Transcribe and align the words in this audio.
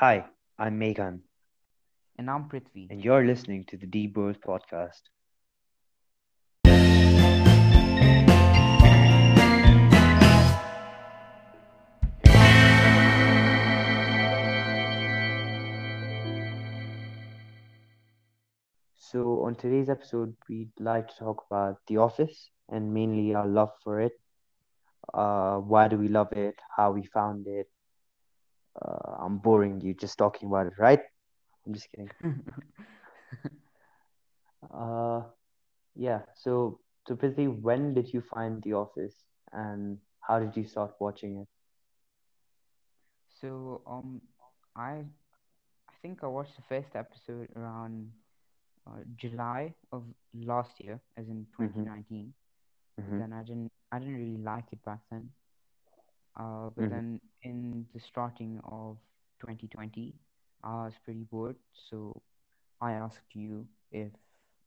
Hi, 0.00 0.24
I'm 0.58 0.78
Megan, 0.78 1.24
And 2.16 2.30
I'm 2.30 2.48
Prithvi. 2.48 2.86
and 2.88 3.04
you're 3.04 3.22
listening 3.22 3.66
to 3.66 3.76
the 3.76 3.86
D 3.86 4.06
Bros 4.06 4.38
podcast. 4.38 5.02
So, 18.96 19.42
on 19.44 19.56
today's 19.56 19.88
episode, 19.90 20.36
we'd 20.48 20.70
like 20.78 21.08
to 21.08 21.16
talk 21.16 21.44
about 21.50 21.78
The 21.88 21.96
Office 21.96 22.50
and 22.68 22.94
mainly 22.94 23.34
our 23.34 23.46
love 23.46 23.70
for 23.82 24.00
it. 24.00 24.12
Uh, 25.12 25.56
why 25.58 25.88
do 25.88 25.98
we 25.98 26.08
love 26.08 26.32
it? 26.32 26.54
How 26.76 26.92
we 26.92 27.04
found 27.06 27.46
it. 27.48 27.66
Uh, 28.84 29.16
I'm 29.24 29.38
boring 29.38 29.80
you 29.80 29.94
just 29.94 30.18
talking 30.18 30.48
about 30.48 30.66
it, 30.66 30.74
right? 30.78 31.00
I'm 31.66 31.74
just 31.74 31.90
kidding. 31.90 32.10
Uh, 34.72 35.22
yeah. 35.94 36.20
So, 36.34 36.80
so 37.06 37.14
Prithvi, 37.16 37.46
when 37.48 37.94
did 37.94 38.12
you 38.12 38.20
find 38.20 38.62
The 38.62 38.74
Office, 38.74 39.24
and 39.52 39.98
how 40.20 40.38
did 40.40 40.56
you 40.56 40.64
start 40.64 40.92
watching 41.00 41.38
it? 41.40 41.48
So, 43.40 43.82
um, 43.86 44.20
I 44.76 45.04
I 45.88 45.94
think 46.02 46.22
I 46.22 46.26
watched 46.26 46.56
the 46.56 46.62
first 46.62 46.94
episode 46.94 47.48
around 47.56 48.12
uh, 48.86 49.00
July 49.16 49.74
of 49.92 50.04
last 50.34 50.80
year, 50.80 51.00
as 51.16 51.28
in 51.28 51.46
Mm-hmm. 51.60 51.84
2019. 51.84 52.32
But 53.04 53.16
Mm-hmm. 53.16 53.18
then 53.18 53.32
I 53.32 53.42
didn't 53.42 53.72
I 53.92 53.98
didn't 53.98 54.16
really 54.16 54.42
like 54.42 54.72
it 54.72 54.82
back 54.84 55.00
then. 55.10 55.30
Uh, 56.36 56.70
but 56.76 56.88
Mm-hmm. 56.88 56.98
then 56.98 57.20
in 57.42 57.86
the 57.94 58.00
starting 58.00 58.60
of 58.64 58.96
2020, 59.40 60.14
I 60.62 60.84
was 60.84 60.94
pretty 61.04 61.24
bored, 61.24 61.56
so 61.90 62.20
I 62.80 62.92
asked 62.92 63.34
you 63.34 63.66
if 63.90 64.12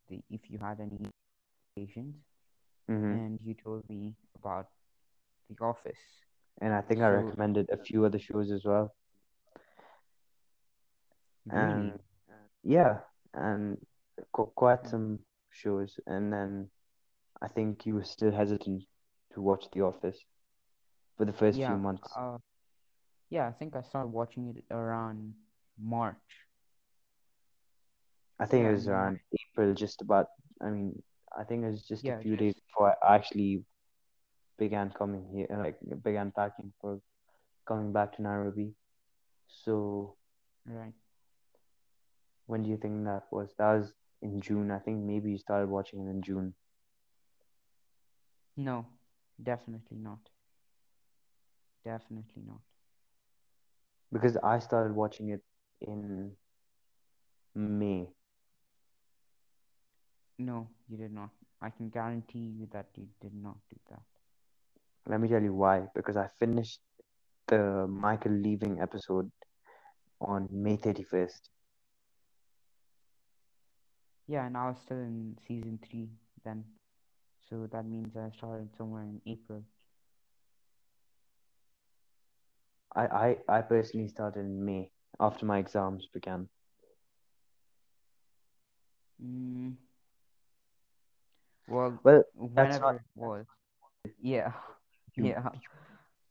the 0.08 0.22
if 0.30 0.50
you 0.50 0.58
had 0.58 0.80
any 0.80 0.98
recommendations, 1.02 2.16
Mm-hmm. 2.90 3.16
and 3.16 3.38
you 3.42 3.54
told 3.54 3.88
me 3.88 4.14
about 4.36 4.68
The 5.50 5.64
Office. 5.64 6.00
And 6.60 6.72
I 6.74 6.80
think 6.82 7.00
I 7.00 7.08
recommended 7.08 7.68
a 7.70 7.76
few 7.76 8.04
other 8.04 8.18
shows 8.18 8.50
as 8.50 8.64
well. 8.64 8.94
really, 11.46 11.92
And 11.92 12.00
yeah, 12.62 13.00
and 13.34 13.78
quite 14.32 14.86
some 14.86 15.20
shows. 15.50 15.98
And 16.06 16.32
then 16.32 16.68
I 17.40 17.48
think 17.48 17.86
you 17.86 17.94
were 17.94 18.04
still 18.04 18.32
hesitant 18.32 18.84
to 19.34 19.40
watch 19.42 19.66
The 19.72 19.82
Office 19.82 20.18
for 21.16 21.24
the 21.24 21.32
first 21.32 21.62
few 21.64 21.76
months. 21.78 22.16
uh, 22.16 22.38
yeah, 23.30 23.48
I 23.48 23.52
think 23.52 23.76
I 23.76 23.82
started 23.82 24.08
watching 24.08 24.48
it 24.56 24.64
around 24.70 25.34
March. 25.78 26.46
I 28.40 28.46
think 28.46 28.66
it 28.66 28.72
was 28.72 28.88
around 28.88 29.20
April, 29.32 29.74
just 29.74 30.00
about, 30.02 30.26
I 30.62 30.70
mean, 30.70 31.02
I 31.36 31.44
think 31.44 31.64
it 31.64 31.70
was 31.70 31.86
just 31.86 32.08
a 32.08 32.12
Yeah, 32.12 32.22
few 32.22 32.36
days 32.36 32.54
before 32.54 32.94
I 33.02 33.16
actually 33.16 33.64
began 34.58 34.90
coming 34.90 35.26
here, 35.32 35.46
like 35.50 35.78
began 36.02 36.32
packing 36.32 36.72
for 36.80 37.00
coming 37.66 37.92
back 37.92 38.14
to 38.16 38.22
Nairobi. 38.22 38.74
So 39.48 40.16
right. 40.66 40.94
when 42.46 42.62
do 42.62 42.70
you 42.70 42.76
think 42.76 43.04
that 43.04 43.24
was? 43.30 43.54
That 43.58 43.74
was 43.74 43.92
in 44.22 44.40
June. 44.40 44.70
I 44.70 44.78
think 44.78 45.04
maybe 45.04 45.30
you 45.30 45.38
started 45.38 45.68
watching 45.68 46.06
it 46.06 46.10
in 46.10 46.22
June. 46.22 46.54
No, 48.56 48.86
definitely 49.42 49.96
not. 49.98 50.30
Definitely 51.84 52.42
not. 52.46 52.60
Because 54.12 54.36
I 54.38 54.58
started 54.58 54.94
watching 54.94 55.30
it 55.30 55.42
in 55.80 56.32
May. 57.54 58.08
No, 60.38 60.68
you 60.88 60.96
did 60.96 61.12
not. 61.12 61.30
I 61.60 61.70
can 61.70 61.88
guarantee 61.88 62.52
you 62.58 62.68
that 62.72 62.86
you 62.94 63.06
did 63.20 63.34
not 63.34 63.56
do 63.70 63.76
that. 63.90 64.02
Let 65.06 65.20
me 65.20 65.28
tell 65.28 65.42
you 65.42 65.54
why. 65.54 65.86
Because 65.94 66.16
I 66.16 66.28
finished 66.38 66.80
the 67.46 67.86
Michael 67.86 68.32
leaving 68.32 68.80
episode 68.80 69.30
on 70.20 70.48
May 70.50 70.76
31st. 70.76 71.48
Yeah, 74.26 74.46
and 74.46 74.56
I 74.56 74.68
was 74.68 74.78
still 74.78 74.98
in 74.98 75.36
season 75.46 75.78
three 75.88 76.08
then. 76.44 76.64
So 77.48 77.68
that 77.72 77.84
means 77.84 78.16
I 78.16 78.30
started 78.36 78.70
somewhere 78.76 79.02
in 79.02 79.20
April. 79.26 79.62
I, 82.94 83.06
I, 83.06 83.36
I 83.48 83.62
personally 83.62 84.08
started 84.08 84.40
in 84.40 84.64
May 84.64 84.90
after 85.20 85.46
my 85.46 85.58
exams 85.58 86.06
began. 86.12 86.48
Mm, 89.22 89.76
well, 91.66 91.98
Well, 92.04 92.22
that's 92.54 92.80
not, 92.80 92.96
it 92.96 93.00
was. 93.14 93.46
Yeah, 94.20 94.52
you, 95.16 95.32
yeah. 95.32 95.50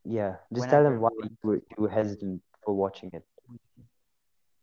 yeah, 0.03 0.35
just 0.53 0.69
tell 0.69 0.83
them 0.83 0.99
why 0.99 1.09
you 1.17 1.29
were, 1.43 1.55
you 1.55 1.77
were 1.83 1.89
hesitant 1.89 2.41
for 2.63 2.73
watching 2.73 3.09
it. 3.13 3.23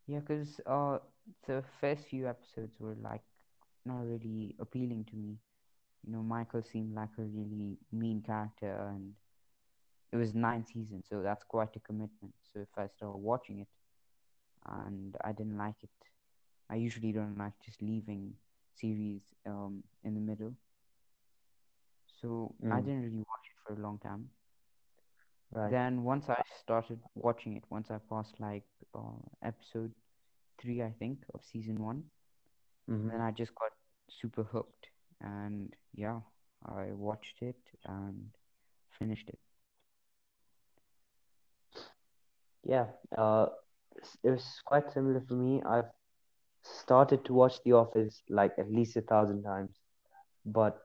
Yeah, 0.07 0.21
because 0.21 0.61
uh, 0.67 0.99
the 1.47 1.63
first 1.81 2.05
few 2.07 2.29
episodes 2.29 2.75
were 2.81 2.97
like 3.03 3.23
not 3.85 4.01
really 4.07 4.55
appealing 4.61 5.05
to 5.11 5.17
me. 5.17 5.39
You 6.05 6.13
know, 6.13 6.23
Michael 6.23 6.63
seemed 6.63 6.95
like 6.95 7.11
a 7.19 7.23
really 7.23 7.79
mean 7.93 8.23
character, 8.23 8.89
and 8.91 9.15
it 10.13 10.17
was 10.17 10.35
nine 10.35 10.65
seasons, 10.67 11.07
so 11.09 11.23
that's 11.23 11.45
quite 11.45 11.77
a 11.77 11.81
commitment. 11.81 12.35
So 12.53 12.61
if 12.61 12.69
I 12.77 12.89
started 12.89 13.19
watching 13.19 13.61
it 13.61 13.69
and 14.67 15.17
I 15.25 15.33
didn't 15.33 15.57
like 15.59 15.83
it, 15.83 15.91
I 16.71 16.77
usually 16.77 17.13
don't 17.13 17.37
like 17.39 17.55
just 17.65 17.83
leaving 17.83 18.35
series 18.75 19.23
um 19.47 19.83
in 20.05 20.15
the 20.15 20.21
middle. 20.21 20.55
So 22.21 22.55
I 22.71 22.81
Mm, 22.81 22.83
didn't 22.83 23.03
really 23.03 23.19
watch 23.19 23.47
it 23.51 23.57
for 23.67 23.75
a 23.75 23.83
long 23.83 23.99
time. 23.99 24.31
right. 25.53 25.77
Then 25.77 26.05
once 26.05 26.29
I 26.29 26.43
started 26.61 27.01
watching 27.15 27.57
it, 27.57 27.65
once 27.71 27.91
I 27.91 27.99
passed 27.99 28.41
like 28.41 28.65
uh, 28.95 29.19
episode 29.43 29.93
three, 30.59 30.83
I 30.83 30.91
think, 30.93 31.25
of 31.35 31.45
season 31.45 31.83
one, 31.83 32.05
Mm-hmm. 32.91 33.11
then 33.11 33.21
I 33.21 33.31
just 33.33 33.55
got 33.55 33.71
super 34.11 34.43
hooked, 34.45 34.89
and 35.21 35.75
yeah, 35.95 36.21
I 36.65 36.93
watched 36.93 37.43
it 37.43 37.61
and 37.85 38.31
finished 38.99 39.29
it. 39.31 39.39
Yeah, 42.65 42.87
uh, 43.17 43.47
it 44.23 44.31
was 44.31 44.45
quite 44.65 44.93
similar 44.93 45.23
for 45.27 45.35
me. 45.35 45.63
I've 45.67 45.91
started 46.63 47.25
to 47.25 47.35
watch 47.35 47.63
The 47.65 47.73
Office 47.73 48.23
like 48.29 48.53
at 48.59 48.71
least 48.71 48.97
a 48.97 49.01
thousand 49.01 49.43
times, 49.43 49.71
but 50.45 50.79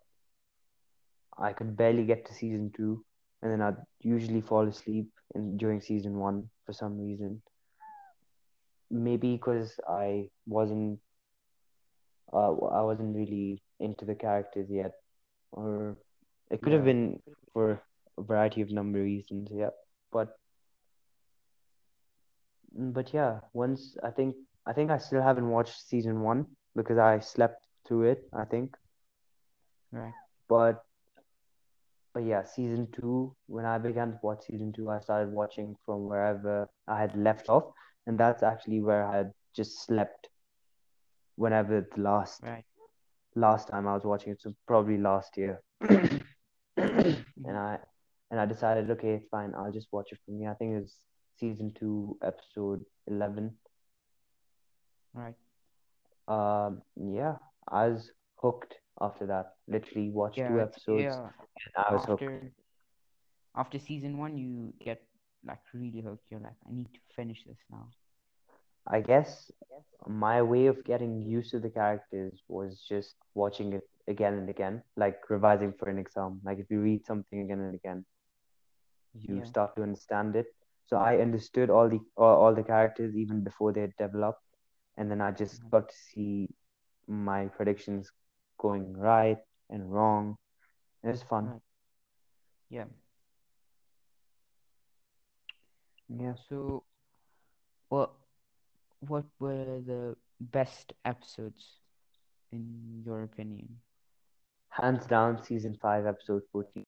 I 1.37 1.53
could 1.53 1.75
barely 1.75 2.05
get 2.05 2.25
to 2.27 2.33
season 2.33 2.71
two, 2.75 3.03
and 3.41 3.51
then 3.51 3.61
I'd 3.61 3.77
usually 4.01 4.41
fall 4.41 4.67
asleep 4.67 5.09
in 5.35 5.57
during 5.57 5.81
season 5.81 6.17
one 6.17 6.49
for 6.65 6.73
some 6.73 6.97
reason. 6.97 7.41
Maybe 8.89 9.35
because 9.35 9.77
I 9.89 10.29
wasn't, 10.47 10.99
uh, 12.31 12.53
I 12.53 12.81
wasn't 12.81 13.15
really 13.15 13.61
into 13.79 14.05
the 14.05 14.15
characters 14.15 14.67
yet, 14.69 14.93
or 15.51 15.97
it 16.49 16.61
could 16.61 16.73
have 16.73 16.85
been 16.85 17.19
for 17.51 17.81
a 18.17 18.21
variety 18.21 18.61
of 18.61 18.71
number 18.71 18.99
of 18.99 19.05
reasons. 19.05 19.49
Yeah, 19.51 19.71
but 20.11 20.37
But 22.75 23.13
yeah, 23.13 23.39
once 23.53 23.97
I 24.03 24.11
think 24.11 24.35
I 24.67 24.73
think 24.73 24.91
I 24.91 24.97
still 24.99 25.21
haven't 25.21 25.49
watched 25.49 25.87
season 25.87 26.21
one 26.21 26.45
because 26.75 26.97
I 26.99 27.19
slept 27.19 27.65
through 27.87 28.03
it, 28.11 28.29
I 28.33 28.45
think. 28.45 28.75
right. 29.91 30.13
But 30.49 30.83
but 32.13 32.23
yeah, 32.23 32.43
season 32.43 32.87
two, 32.91 33.35
when 33.47 33.65
I 33.65 33.77
began 33.77 34.11
to 34.11 34.19
watch 34.21 34.43
season 34.45 34.73
two, 34.73 34.89
I 34.89 34.99
started 34.99 35.31
watching 35.33 35.75
from 35.85 36.07
wherever 36.07 36.69
I 36.87 36.99
had 36.99 37.15
left 37.15 37.49
off, 37.49 37.65
and 38.07 38.17
that's 38.19 38.43
actually 38.43 38.81
where 38.81 39.05
I 39.05 39.17
had 39.17 39.33
just 39.55 39.85
slept 39.85 40.29
whenever 41.35 41.81
the 41.95 42.01
last 42.01 42.41
Right. 42.41 42.65
last 43.35 43.69
time 43.69 43.87
I 43.87 43.93
was 43.93 44.05
watching 44.05 44.33
it, 44.33 44.41
so 44.41 44.53
probably 44.67 44.97
last 44.97 45.37
year. 45.37 45.61
And. 47.45 47.57
I 47.57 47.79
and 48.31 48.39
I 48.39 48.45
decided, 48.45 48.89
okay, 48.91 49.13
it's 49.15 49.27
fine, 49.29 49.53
I'll 49.55 49.71
just 49.71 49.87
watch 49.91 50.11
it 50.11 50.19
from 50.25 50.39
here. 50.39 50.49
I 50.51 50.55
think 50.55 50.81
it's 50.81 50.97
season 51.37 51.73
two, 51.79 52.17
episode 52.23 52.85
eleven. 53.07 53.57
Right. 55.13 55.35
Um, 56.27 56.81
yeah, 56.95 57.37
I 57.69 57.87
was 57.89 58.11
hooked 58.41 58.75
after 59.01 59.25
that. 59.27 59.53
Literally 59.67 60.09
watched 60.11 60.45
two 60.45 60.59
Yeah, 60.59 60.63
it's 60.63 60.77
episodes 60.77 61.19
yeah. 61.19 61.29
and 61.65 61.85
I 61.87 61.93
was 61.93 62.05
hooked. 62.05 62.29
After 62.29 62.51
after 63.55 63.79
season 63.79 64.17
one, 64.17 64.37
you 64.37 64.73
get 64.83 65.01
like 65.45 65.61
really 65.73 66.01
hooked. 66.01 66.25
You're 66.29 66.39
like, 66.41 66.57
I 66.67 66.71
need 66.73 66.93
to 66.93 66.99
finish 67.15 67.43
this 67.45 67.59
now. 67.69 67.89
I 68.87 69.01
guess 69.01 69.51
my 70.07 70.41
way 70.41 70.67
of 70.67 70.83
getting 70.83 71.21
used 71.21 71.51
to 71.51 71.59
the 71.59 71.69
characters 71.69 72.41
was 72.47 72.81
just 72.87 73.15
watching 73.33 73.73
it 73.73 73.87
again 74.07 74.33
and 74.35 74.49
again, 74.49 74.83
like 74.95 75.29
revising 75.29 75.73
for 75.73 75.89
an 75.89 75.97
exam. 75.99 76.41
Like 76.43 76.59
if 76.59 76.69
you 76.69 76.81
read 76.81 77.05
something 77.05 77.41
again 77.41 77.59
and 77.61 77.75
again, 77.75 78.05
you 79.21 79.41
Yeah. 79.41 79.45
start 79.45 79.75
to 79.75 79.83
understand 79.83 80.35
it. 80.35 80.47
So 80.85 80.97
I 80.97 81.17
understood 81.17 81.69
all 81.69 81.89
the 81.89 81.99
all, 82.17 82.53
the 82.55 82.63
characters 82.63 83.15
even 83.15 83.43
before 83.43 83.73
they 83.73 83.87
developed, 83.97 84.41
and 84.97 85.09
then 85.11 85.21
I 85.21 85.31
just 85.31 85.61
Mhm. 85.61 85.71
got 85.71 85.89
to 85.89 85.95
see 85.95 86.49
my 87.07 87.47
predictions 87.47 88.11
going 88.59 88.93
right 88.97 89.37
and 89.69 89.91
wrong. 89.91 90.37
It 91.03 91.09
was 91.09 91.23
fun. 91.23 91.51
Yeah. 92.69 92.85
Yeah. 96.09 96.35
So, 96.49 96.83
what 97.89 98.11
what 98.99 99.25
were 99.39 99.79
the 99.81 100.15
best 100.39 100.93
episodes 101.05 101.79
in 102.51 103.01
your 103.05 103.23
opinion? 103.23 103.79
Hands 104.69 105.05
down, 105.07 105.43
season 105.43 105.75
five, 105.81 106.05
episode 106.05 106.43
fourteen. 106.51 106.85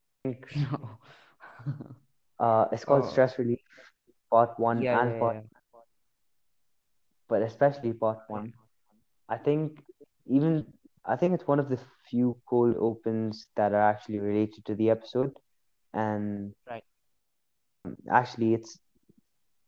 I 0.00 0.10
think 0.22 0.46
No. 0.54 0.98
uh, 2.42 2.66
it's 2.72 2.84
called 2.84 3.06
Oh, 3.06 3.22
Stress 3.22 3.38
Relief, 3.38 3.60
part 4.30 4.58
one 4.58 4.88
yeah, 4.88 5.00
and 5.00 5.18
yeah, 5.18 5.18
part, 5.18 5.34
yeah. 5.34 5.42
but 7.28 7.42
especially 7.42 7.92
part 7.92 8.18
one. 8.28 8.52
I 9.28 9.38
think 9.38 9.82
even 10.26 10.66
I 11.04 11.16
think 11.16 11.34
it's 11.34 11.46
one 11.48 11.60
of 11.60 11.68
the 11.70 11.78
few 12.10 12.36
cold 12.48 12.76
opens 12.78 13.46
that 13.56 13.72
are 13.72 13.82
actually 13.90 14.20
related 14.20 14.64
to 14.66 14.74
the 14.74 14.90
episode, 14.90 15.32
and 15.94 16.54
Right. 16.68 16.84
actually 18.10 18.54
it's 18.54 18.78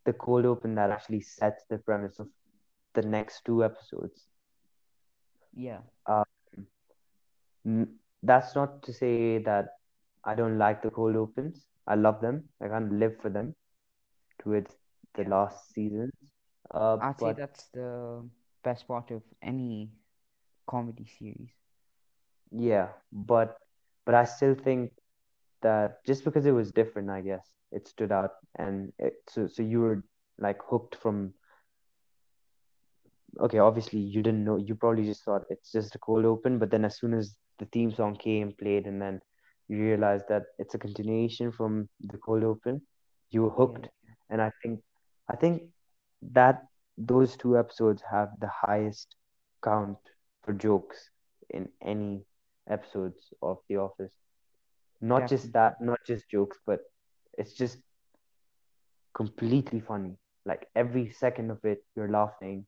the 0.05 0.13
cold 0.13 0.45
open 0.47 0.75
that 0.75 0.91
actually 0.91 1.21
sets 1.21 1.65
the 1.69 1.79
premise 1.79 2.19
of 2.19 2.29
the 2.95 3.03
next 3.03 3.45
two 3.45 3.65
episodes. 3.65 4.29
Yeah. 5.55 5.83
N- 7.67 7.99
That's 8.23 8.55
not 8.55 8.83
to 8.85 8.93
say 8.93 9.39
that 9.39 9.69
I 10.25 10.35
don't 10.35 10.59
like 10.59 10.83
the 10.83 10.91
cold 10.91 11.17
opens. 11.17 11.67
I 11.87 11.95
love 11.97 12.21
them. 12.21 12.45
I 12.61 12.69
can't 12.69 12.93
live 12.93 13.17
for 13.21 13.31
them 13.31 13.55
towards 14.41 14.77
the 15.15 15.25
Yeah. 15.25 15.25
last 15.25 15.73
seasons. 15.75 16.13
Uh, 16.73 16.99
I'd 17.01 17.21
say 17.21 17.33
that's 17.33 17.69
the 17.69 18.29
best 18.63 18.87
part 18.89 19.11
of 19.11 19.23
any 19.43 19.93
comedy 20.67 21.05
series. 21.07 21.51
yeah, 22.51 22.89
but 23.13 23.57
but 24.07 24.15
I 24.15 24.25
still 24.25 24.55
think 24.55 24.91
that 25.63 26.05
just 26.07 26.25
because 26.25 26.47
it 26.47 26.53
was 26.53 26.73
different, 26.73 27.11
I 27.11 27.21
guess 27.21 27.47
it 27.73 27.89
stood 27.89 28.13
out, 28.13 28.31
and 28.59 28.93
it, 28.99 29.15
so 29.29 29.47
so 29.47 29.63
you 29.63 29.81
were 29.81 30.03
like 30.39 30.59
hooked 30.69 30.97
from. 30.97 31.33
Okay, 33.41 33.59
obviously 33.59 33.99
you 34.01 34.23
didn't 34.23 34.45
know. 34.45 34.57
You 34.57 34.75
probably 34.75 35.05
just 35.05 35.25
thought 35.25 35.43
it's 35.51 35.73
just 35.73 35.95
a 35.95 35.99
cold 35.99 36.25
open, 36.25 36.59
but 36.59 36.71
then 36.71 36.85
as 36.85 36.99
soon 36.99 37.15
as 37.15 37.37
the 37.59 37.67
theme 37.67 37.93
song 37.93 38.17
came, 38.17 38.53
played, 38.59 38.87
and 38.87 39.01
then 39.01 39.21
you 39.69 39.79
realized 39.79 40.27
that 40.29 40.45
it's 40.59 40.75
a 40.75 40.79
continuation 40.79 41.53
from 41.53 41.89
the 42.01 42.19
cold 42.19 42.45
open, 42.45 42.83
you 43.31 43.43
were 43.45 43.51
Yeah, 43.57 43.63
hooked. 43.63 43.89
And 44.31 44.41
I 44.41 44.51
think 44.63 44.81
I 45.31 45.37
think 45.37 45.63
that 46.33 46.63
those 46.97 47.37
two 47.37 47.59
episodes 47.59 48.03
have 48.11 48.29
the 48.41 48.51
highest 48.67 49.17
count 49.63 49.99
for 50.43 50.53
jokes 50.53 51.11
in 51.51 51.69
any 51.83 52.25
episodes 52.69 53.33
of 53.43 53.59
The 53.69 53.77
Office. 53.77 54.13
Not 55.01 55.27
just 55.29 55.53
that, 55.53 55.81
not 55.81 55.99
just 56.07 56.29
jokes, 56.31 56.59
but 56.67 56.81
it's 57.39 57.53
just 57.55 57.79
completely 59.15 59.81
funny. 59.81 60.17
Like 60.45 60.69
every 60.75 61.11
second 61.11 61.51
of 61.51 61.65
it, 61.65 61.85
you're 61.97 62.09
laughing. 62.11 62.67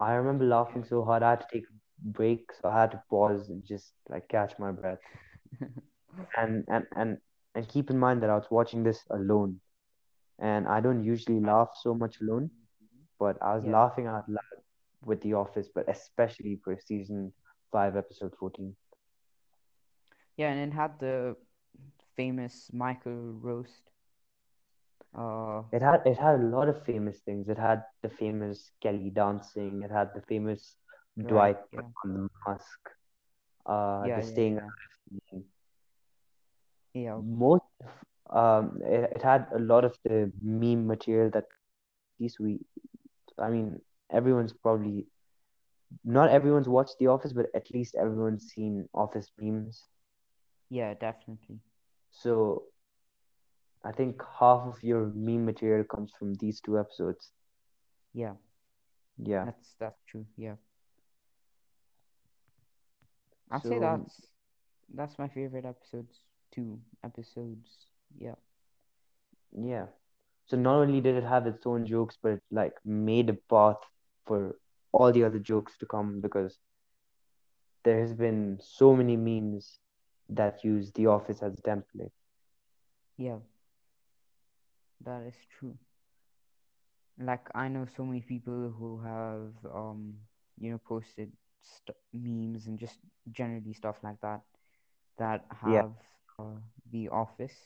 I 0.00 0.14
remember 0.14 0.44
laughing 0.44 0.84
so 0.84 1.04
hard, 1.04 1.22
I 1.22 1.30
had 1.30 1.40
to 1.42 1.46
take 1.52 1.64
a 1.68 1.72
break, 2.08 2.52
so 2.52 2.68
I 2.68 2.80
had 2.80 2.92
to 2.92 3.02
pause 3.10 3.48
and 3.48 3.64
just 3.64 3.94
like 4.08 4.28
catch 4.28 4.58
my 4.58 4.72
breath. 4.72 4.98
And 6.36 6.64
and 6.68 6.86
and 6.96 7.18
and 7.54 7.68
keep 7.68 7.90
in 7.90 7.98
mind 7.98 8.22
that 8.22 8.30
I 8.30 8.36
was 8.36 8.50
watching 8.50 8.82
this 8.84 9.04
alone, 9.10 9.60
and 10.38 10.66
I 10.68 10.80
don't 10.80 11.02
usually 11.04 11.40
laugh 11.40 11.70
so 11.82 11.94
much 11.94 12.20
alone, 12.20 12.50
but 13.18 13.36
I 13.42 13.54
was 13.56 13.64
Yeah. 13.64 13.66
laughing 13.66 14.06
out 14.06 14.28
loud 14.28 14.62
with 15.02 15.20
The 15.22 15.34
Office, 15.34 15.68
but 15.74 15.88
especially 15.88 16.56
for 16.64 16.76
season 16.78 17.32
five, 17.72 17.96
episode 17.96 18.34
14. 18.38 18.76
Yeah, 20.36 20.50
and 20.50 20.72
it 20.72 20.74
had 20.74 20.98
the 21.00 21.36
famous 22.16 22.70
Michael 22.72 23.32
roast. 23.40 23.90
Uh, 25.14 25.62
It 25.72 25.82
had 25.82 26.06
it 26.06 26.18
had 26.18 26.40
a 26.40 26.42
lot 26.44 26.68
of 26.68 26.84
famous 26.84 27.20
things. 27.20 27.48
It 27.48 27.58
had 27.58 27.84
the 28.02 28.08
famous 28.10 28.72
Kelly 28.80 29.10
dancing. 29.10 29.82
It 29.82 29.90
had 29.90 30.12
the 30.14 30.22
famous 30.22 30.76
right. 31.22 31.54
Dwight 31.56 31.58
Yeah. 31.72 31.88
on 32.04 32.14
the 32.14 32.28
mask. 32.46 32.80
Uh, 33.66 34.08
Yeah, 34.08 34.20
the 34.20 34.22
staying 34.22 34.58
yeah. 34.58 34.70
Yeah. 36.94 37.18
Most 37.22 37.64
um, 38.30 38.80
it, 38.84 39.12
it 39.16 39.22
had 39.22 39.46
a 39.54 39.58
lot 39.58 39.84
of 39.84 39.96
the 40.04 40.32
meme 40.42 40.86
material 40.86 41.30
that 41.30 41.44
at 41.44 42.20
least 42.20 42.38
we, 42.40 42.60
I 43.38 43.48
mean, 43.50 43.80
everyone's 44.10 44.52
probably 44.52 45.06
not 46.04 46.30
everyone's 46.30 46.68
watched 46.68 46.96
The 46.98 47.06
Office, 47.06 47.32
but 47.32 47.46
at 47.54 47.70
least 47.72 47.94
everyone's 47.94 48.48
seen 48.48 48.88
Office 48.92 49.30
memes. 49.38 49.84
Yeah, 50.70 50.94
definitely. 50.94 51.60
So 52.10 52.64
I 53.84 53.92
think 53.92 54.22
half 54.38 54.66
of 54.66 54.82
your 54.82 55.06
meme 55.14 55.44
material 55.44 55.84
comes 55.84 56.12
from 56.18 56.34
these 56.34 56.60
two 56.60 56.78
episodes. 56.78 57.30
Yeah, 58.12 58.34
Yeah. 59.16 59.46
that's 59.46 59.74
that's 59.78 60.02
true. 60.06 60.26
Yeah. 60.36 60.56
I'd 63.50 63.62
say 63.62 63.78
that's 63.78 64.20
that's 64.94 65.18
my 65.18 65.28
favorite 65.28 65.64
episodes. 65.64 66.20
Two 66.50 66.80
episodes. 67.04 67.86
Yeah. 68.18 68.34
yeah. 69.52 69.86
So 70.46 70.56
not 70.56 70.76
only 70.76 71.00
did 71.00 71.16
it 71.16 71.24
have 71.24 71.46
its 71.46 71.66
own 71.66 71.86
jokes, 71.86 72.16
but 72.22 72.32
it 72.32 72.42
like 72.50 72.74
made 72.84 73.28
a 73.30 73.34
path 73.34 73.76
for 74.26 74.56
all 74.92 75.12
the 75.12 75.24
other 75.24 75.38
jokes 75.38 75.76
to 75.78 75.86
come 75.86 76.20
because 76.20 76.58
there 77.84 78.00
has 78.00 78.12
been 78.14 78.58
so 78.60 78.94
many 78.94 79.16
memes 79.16 79.78
that 80.28 80.64
use 80.64 80.92
The 80.92 81.06
Office 81.06 81.42
as 81.42 81.54
a 81.58 81.62
template. 81.62 82.12
Yeah. 83.18 83.38
That 85.00 85.22
is 85.22 85.34
true. 85.58 85.76
Like 87.18 87.48
I 87.54 87.68
know 87.68 87.86
so 87.86 88.04
many 88.04 88.20
people 88.22 88.70
who 88.78 89.00
have 89.00 89.52
um 89.74 90.14
you 90.58 90.70
know 90.70 90.78
posted 90.78 91.32
st 91.62 91.96
memes 92.12 92.66
and 92.66 92.78
just 92.78 92.98
generally 93.30 93.72
stuff 93.74 93.96
like 94.02 94.20
that 94.20 94.42
that 95.18 95.44
Yeah. 95.66 95.82
have 95.82 95.90
uh, 96.38 96.58
the 96.92 97.08
office 97.08 97.56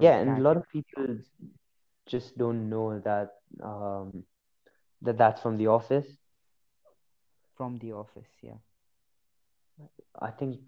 Yeah, 0.00 0.18
and 0.18 0.38
a 0.38 0.42
lot 0.42 0.56
of 0.56 0.68
people 0.70 1.18
just 2.06 2.36
don't 2.38 2.68
know 2.70 3.00
that 3.00 3.30
um 3.62 4.24
that 5.02 5.18
that's 5.18 5.40
from 5.40 5.56
The 5.58 5.66
Office. 5.68 6.06
From 7.56 7.78
the 7.78 7.92
office, 7.92 8.30
yeah. 8.42 8.58
I 10.20 10.30
think 10.30 10.58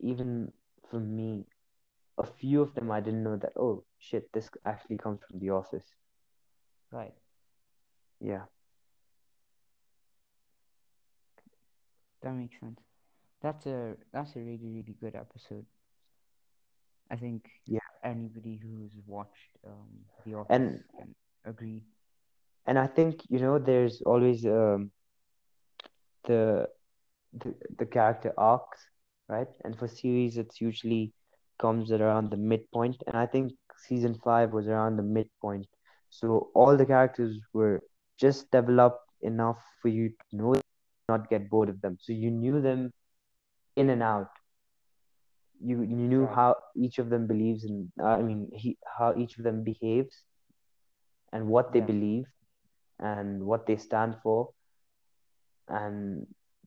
even 0.00 0.52
for 0.90 1.00
me, 1.00 1.44
a 2.18 2.26
few 2.26 2.62
of 2.62 2.74
them 2.74 2.90
I 2.90 3.00
didn't 3.00 3.22
know 3.22 3.36
that, 3.36 3.52
oh 3.56 3.84
shit, 3.98 4.30
this 4.32 4.48
actually 4.64 4.98
comes 4.98 5.20
from 5.28 5.40
The 5.40 5.50
Office. 5.50 5.84
Right. 6.92 7.14
Yeah. 8.20 8.42
That 12.22 12.34
makes 12.34 12.58
sense. 12.60 12.80
That's 13.40 13.66
a 13.66 13.96
that's 14.12 14.36
a 14.36 14.40
really 14.40 14.68
really 14.70 14.96
good 15.00 15.14
episode. 15.14 15.66
I 17.10 17.16
think 17.16 17.50
Yeah. 17.66 17.80
anybody 18.02 18.56
who's 18.56 18.92
watched 19.06 19.58
um 19.66 20.04
The 20.24 20.34
Office 20.34 20.68
And 20.68 20.84
can 20.90 21.14
agree. 21.44 21.82
and 22.66 22.78
I 22.78 22.86
think, 22.86 23.22
you 23.28 23.38
know, 23.40 23.58
there's 23.58 24.00
always 24.02 24.44
um 24.46 24.90
the 26.26 26.68
the, 27.32 27.54
the 27.78 27.86
character 27.86 28.32
arcs, 28.38 28.88
right? 29.28 29.48
And 29.64 29.76
for 29.78 29.86
series, 29.88 30.36
it's 30.38 30.60
usually 30.60 31.12
comes 31.60 31.90
at 31.92 32.00
around 32.00 32.30
the 32.30 32.36
midpoint, 32.36 33.02
and 33.06 33.16
I 33.16 33.26
think 33.26 33.52
season 33.86 34.14
five 34.24 34.52
was 34.52 34.68
around 34.68 34.96
the 34.96 35.02
midpoint. 35.02 35.66
So 36.10 36.50
all 36.54 36.76
the 36.76 36.86
characters 36.86 37.38
were 37.52 37.80
just 38.18 38.50
developed 38.50 39.04
enough 39.22 39.58
for 39.82 39.88
you 39.88 40.08
to 40.10 40.36
know 40.36 40.54
them, 40.54 40.62
not 41.08 41.28
get 41.30 41.48
bored 41.50 41.68
of 41.68 41.80
them. 41.80 41.96
So 42.00 42.12
you 42.12 42.30
knew 42.30 42.60
them 42.60 42.92
in 43.78 43.90
and 43.90 44.02
out. 44.02 44.28
You 45.60 45.82
you 45.82 45.96
knew 45.96 46.26
Right. 46.26 46.36
how 46.36 46.56
each 46.76 46.98
of 46.98 47.10
them 47.10 47.26
believes 47.26 47.64
in. 47.64 47.92
Uh, 48.00 48.06
I 48.06 48.22
mean, 48.22 48.50
he 48.52 48.78
how 48.98 49.14
each 49.16 49.38
of 49.38 49.44
them 49.44 49.64
behaves, 49.64 50.24
and 51.32 51.48
what 51.48 51.72
they 51.72 51.80
Yeah. 51.80 51.92
believe, 51.92 52.26
and 52.98 53.44
what 53.44 53.66
they 53.66 53.76
stand 53.76 54.16
for, 54.22 54.50
and 55.68 56.26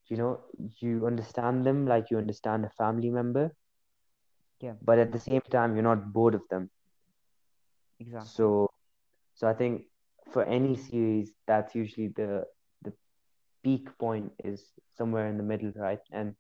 you 0.10 0.18
know 0.18 0.40
you 0.82 1.06
understand 1.08 1.66
them 1.66 1.86
like 1.88 2.10
you 2.12 2.18
understand 2.18 2.66
a 2.66 2.70
family 2.70 3.10
member 3.10 3.52
Yeah. 4.62 4.76
but 4.82 5.00
at 5.00 5.12
the 5.12 5.20
same 5.20 5.42
time 5.52 5.74
you're 5.76 5.84
not 5.84 6.14
bored 6.14 6.36
of 6.36 6.48
them 6.50 6.70
Exactly. 8.00 8.34
so 8.34 8.70
so 9.36 9.48
i 9.48 9.54
think 9.54 9.84
for 10.34 10.44
any 10.46 10.76
series 10.76 11.34
that's 11.48 11.76
usually 11.76 12.08
the 12.16 12.46
the 12.82 12.94
peak 13.64 13.88
point 14.00 14.32
is 14.44 14.74
somewhere 14.98 15.28
in 15.28 15.38
the 15.38 15.44
middle 15.44 15.72
right 15.76 16.00
and 16.12 16.36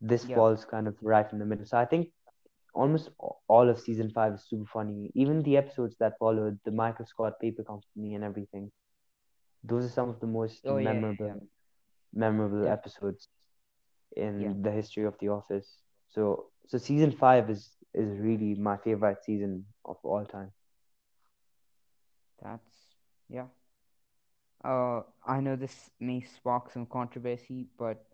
this 0.00 0.24
Yeah. 0.24 0.36
falls 0.36 0.64
kind 0.64 0.86
of 0.88 0.96
right 1.02 1.32
in 1.32 1.38
the 1.38 1.44
middle 1.46 1.64
so 1.66 1.78
i 1.78 1.84
think 1.84 2.08
almost 2.74 3.10
all 3.48 3.68
of 3.68 3.78
season 3.80 4.10
five 4.10 4.34
is 4.34 4.44
super 4.48 4.66
funny. 4.72 5.10
Even 5.14 5.42
the 5.42 5.56
episodes 5.56 5.96
that 5.98 6.18
followed, 6.18 6.58
the 6.64 6.70
Michael 6.70 7.04
Scott 7.06 7.34
Paper 7.40 7.62
Company 7.64 8.14
and 8.14 8.24
everything, 8.24 8.70
those 9.64 9.84
are 9.84 9.88
some 9.88 10.08
of 10.08 10.20
the 10.20 10.26
most 10.26 10.64
Oh 10.64 10.76
yeah, 10.78 10.98
yeah, 10.98 11.12
memorable 11.16 11.32
yeah. 11.32 11.34
memorable 12.12 12.66
episodes 12.68 13.28
in 14.16 14.62
the 14.62 14.70
history 14.70 15.04
of 15.04 15.16
The 15.20 15.28
Office. 15.28 15.82
So 16.08 16.46
so 16.66 16.78
season 16.78 17.12
five 17.12 17.50
is 17.50 17.76
is 17.94 18.18
really 18.18 18.54
my 18.54 18.76
favorite 18.78 19.22
season 19.24 19.64
of 19.84 19.96
all 20.04 20.24
time. 20.24 20.52
That's 22.42 22.96
yeah. 23.28 23.46
Uh, 24.64 25.02
I 25.26 25.40
know 25.40 25.56
this 25.56 25.90
may 26.00 26.20
spark 26.20 26.70
some 26.70 26.86
controversy, 26.86 27.68
but 27.78 28.04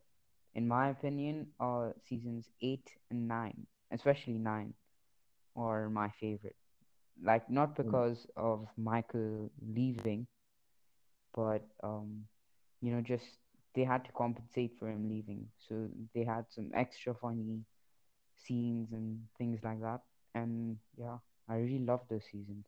in 0.54 0.66
my 0.68 0.88
opinion, 0.88 1.48
uh, 1.60 1.90
seasons 2.08 2.50
eight 2.62 2.90
and 3.10 3.28
nine, 3.28 3.66
especially 3.90 4.38
nine, 4.38 4.74
are 5.56 5.88
my 5.90 6.10
favorite. 6.20 6.56
Like 7.22 7.50
not 7.50 7.76
Mm. 7.82 8.00
because 8.00 8.26
of 8.36 8.66
Michael 8.76 9.50
leaving, 9.60 10.26
but 11.34 11.62
um, 11.82 12.24
you 12.80 12.92
know, 12.92 13.00
just 13.00 13.24
they 13.74 13.84
had 13.84 14.04
to 14.04 14.12
compensate 14.12 14.72
for 14.78 14.88
him 14.88 15.08
leaving, 15.08 15.46
so 15.58 15.88
they 16.14 16.24
had 16.24 16.44
some 16.50 16.70
extra 16.74 17.14
funny 17.14 17.64
scenes 18.36 18.92
and 18.92 19.20
things 19.38 19.60
like 19.62 19.80
that. 19.80 20.00
And 20.34 20.78
yeah, 20.96 21.18
I 21.48 21.56
really 21.56 21.80
love 21.84 22.00
those 22.08 22.24
seasons. 22.30 22.66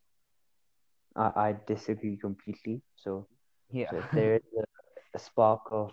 I, 1.16 1.32
I 1.48 1.56
disagree 1.66 2.16
completely. 2.16 2.82
So 2.96 3.26
Yeah. 3.70 3.90
so 3.90 4.02
there 4.14 4.34
is 4.36 4.42
a, 4.58 4.64
a 5.16 5.18
spark 5.18 5.62
of 5.70 5.92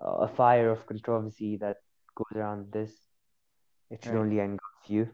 a 0.00 0.28
fire 0.28 0.70
of 0.70 0.86
controversy 0.86 1.56
that 1.58 1.76
goes 2.16 2.36
around 2.36 2.72
this, 2.72 2.92
it 3.90 4.02
should 4.04 4.14
Right. 4.14 4.20
only 4.20 4.38
engulf 4.40 4.88
you 4.88 5.08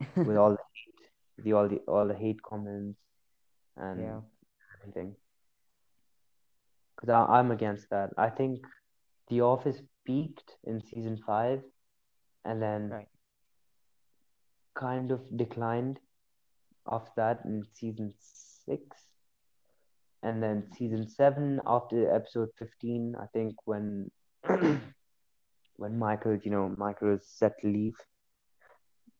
with 0.24 0.36
all 0.36 0.50
the 0.50 0.58
hate, 0.74 1.44
the, 1.44 1.52
all 1.52 1.68
the 1.68 1.78
all 1.88 2.06
the 2.06 2.14
hate 2.14 2.42
comments 2.42 2.98
and 3.76 3.98
yeah. 4.00 4.20
everything. 4.80 5.14
Because 6.96 7.26
I'm 7.28 7.50
against 7.50 7.88
that. 7.90 8.10
I 8.16 8.28
think 8.30 8.60
The 9.28 9.40
Office 9.40 9.80
peaked 10.04 10.56
in 10.64 10.80
season 10.80 11.16
five 11.26 11.62
and 12.44 12.60
then 12.62 12.90
Right. 12.90 13.08
kind 14.74 15.10
of 15.12 15.20
declined 15.36 15.98
after 16.90 17.12
that 17.16 17.40
in 17.44 17.64
season 17.72 18.12
six. 18.18 19.11
And 20.22 20.42
then 20.42 20.70
season 20.72 21.08
seven, 21.08 21.60
after 21.66 22.14
episode 22.14 22.50
15, 22.58 23.14
I 23.20 23.26
think 23.32 23.54
when 23.64 24.10
when 25.76 25.98
Michael, 25.98 26.36
you 26.42 26.50
know, 26.50 26.68
Michael 26.76 27.08
was 27.10 27.26
set 27.26 27.58
to 27.60 27.68
leave, 27.68 27.94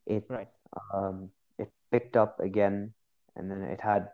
it 0.05 0.25
Right. 0.29 0.47
um 0.93 1.29
it 1.57 1.69
picked 1.91 2.15
up 2.17 2.39
again 2.39 2.93
and 3.35 3.49
then 3.51 3.61
it 3.63 3.81
had 3.81 4.07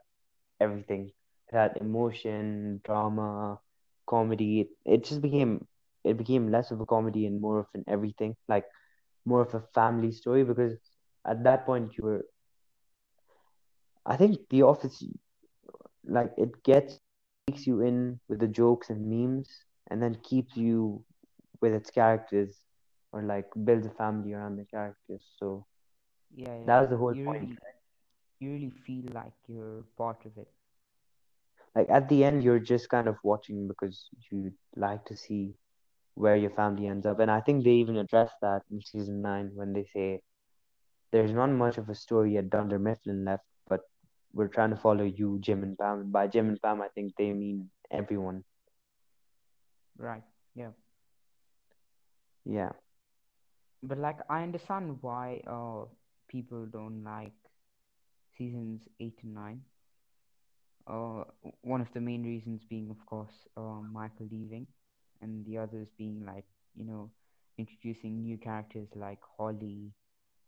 everything. 0.60 1.12
It 1.50 1.56
had 1.56 1.78
emotion, 1.82 2.82
drama, 2.84 3.60
comedy. 4.08 4.62
It, 4.62 4.70
it 4.86 5.04
just 5.06 5.22
became 5.22 5.68
it 6.04 6.18
became 6.18 6.52
less 6.52 6.72
of 6.72 6.82
a 6.82 6.86
comedy 6.86 7.26
and 7.26 7.42
more 7.42 7.60
of 7.60 7.68
an 7.76 7.84
everything, 7.88 8.36
like 8.48 8.66
more 9.26 9.42
of 9.42 9.54
a 9.54 9.62
family 9.74 10.12
story 10.12 10.44
because 10.44 10.74
at 11.28 11.44
that 11.44 11.66
point 11.66 11.92
you 11.98 12.04
were 12.06 12.26
I 14.06 14.18
think 14.18 14.50
The 14.50 14.64
Office 14.64 15.04
like 16.06 16.32
it 16.38 16.64
gets 16.64 17.00
takes 17.00 17.66
you 17.66 17.82
in 17.82 18.20
with 18.28 18.40
the 18.40 18.48
jokes 18.48 18.90
and 18.90 19.08
memes 19.08 19.48
and 19.90 20.02
then 20.02 20.16
keeps 20.24 20.56
you 20.56 21.04
with 21.62 21.74
its 21.74 21.90
characters 21.90 22.66
or 23.12 23.22
like 23.24 23.46
builds 23.66 23.86
a 23.86 23.92
family 23.92 24.34
around 24.34 24.58
the 24.58 24.66
characters. 24.66 25.24
So 25.38 25.66
Yeah, 26.36 26.56
yeah. 26.56 26.66
that 26.66 26.80
was 26.82 26.90
the 26.90 26.98
whole 26.98 27.16
You 27.16 27.26
point. 27.26 27.50
really, 27.50 27.60
you 28.40 28.52
really 28.52 28.70
feel 28.70 29.06
like 29.14 29.34
you're 29.48 29.84
part 29.98 30.26
of 30.26 30.38
it. 30.38 30.50
Like 31.76 31.90
at 31.90 32.10
the 32.10 32.24
end 32.24 32.44
you're 32.44 32.60
just 32.60 32.90
kind 32.90 33.08
of 33.08 33.18
watching 33.24 33.68
because 33.68 34.10
you 34.32 34.52
like 34.76 35.06
to 35.06 35.16
see 35.16 35.56
where 36.16 36.36
your 36.36 36.52
family 36.52 36.88
ends 36.88 37.06
up. 37.06 37.20
And 37.20 37.32
I 37.32 37.42
think 37.42 37.64
they 37.64 37.72
even 37.72 37.98
address 37.98 38.32
that 38.42 38.64
in 38.72 38.82
season 38.82 39.22
nine 39.22 39.52
when 39.56 39.74
they 39.74 39.86
say 39.86 40.22
there's 41.12 41.34
not 41.34 41.50
much 41.50 41.78
of 41.78 41.90
a 41.90 41.96
story 41.96 42.38
at 42.38 42.50
Dunder 42.50 42.80
Mifflin 42.80 43.26
left, 43.26 43.46
we're 44.34 44.48
trying 44.48 44.70
to 44.72 44.76
follow 44.76 45.04
you, 45.04 45.40
Jim 45.40 45.64
and 45.64 45.78
Pam. 45.78 46.02
And 46.02 46.12
by 46.12 46.28
Jim 46.28 46.50
and 46.50 46.62
Pam 46.62 46.82
I 46.82 46.88
think 46.90 47.14
they 47.18 47.34
mean 47.34 47.70
everyone. 47.92 48.44
Right. 49.98 50.24
Yeah. 50.56 50.72
Yeah. 52.46 52.72
But 53.84 53.98
like, 53.98 54.20
I 54.30 54.44
understand 54.44 54.98
why 55.02 55.42
uh 55.48 55.86
people 56.28 56.66
don't 56.66 57.04
like 57.04 57.34
seasons 58.38 58.82
eight 59.00 59.18
and 59.24 59.34
nine. 59.34 59.62
Uh, 60.88 61.24
one 61.62 61.82
of 61.82 61.88
the 61.94 62.02
main 62.02 62.24
reasons 62.24 62.62
being, 62.68 62.90
of 62.90 63.06
course, 63.06 63.34
uh, 63.58 63.82
Michael 63.92 64.28
leaving, 64.32 64.66
and 65.22 65.46
the 65.46 65.58
others 65.58 65.88
being 65.98 66.26
like, 66.26 66.46
you 66.76 66.84
know, 66.84 67.12
introducing 67.60 68.22
new 68.22 68.38
characters 68.38 68.88
like 68.96 69.20
Holly 69.38 69.92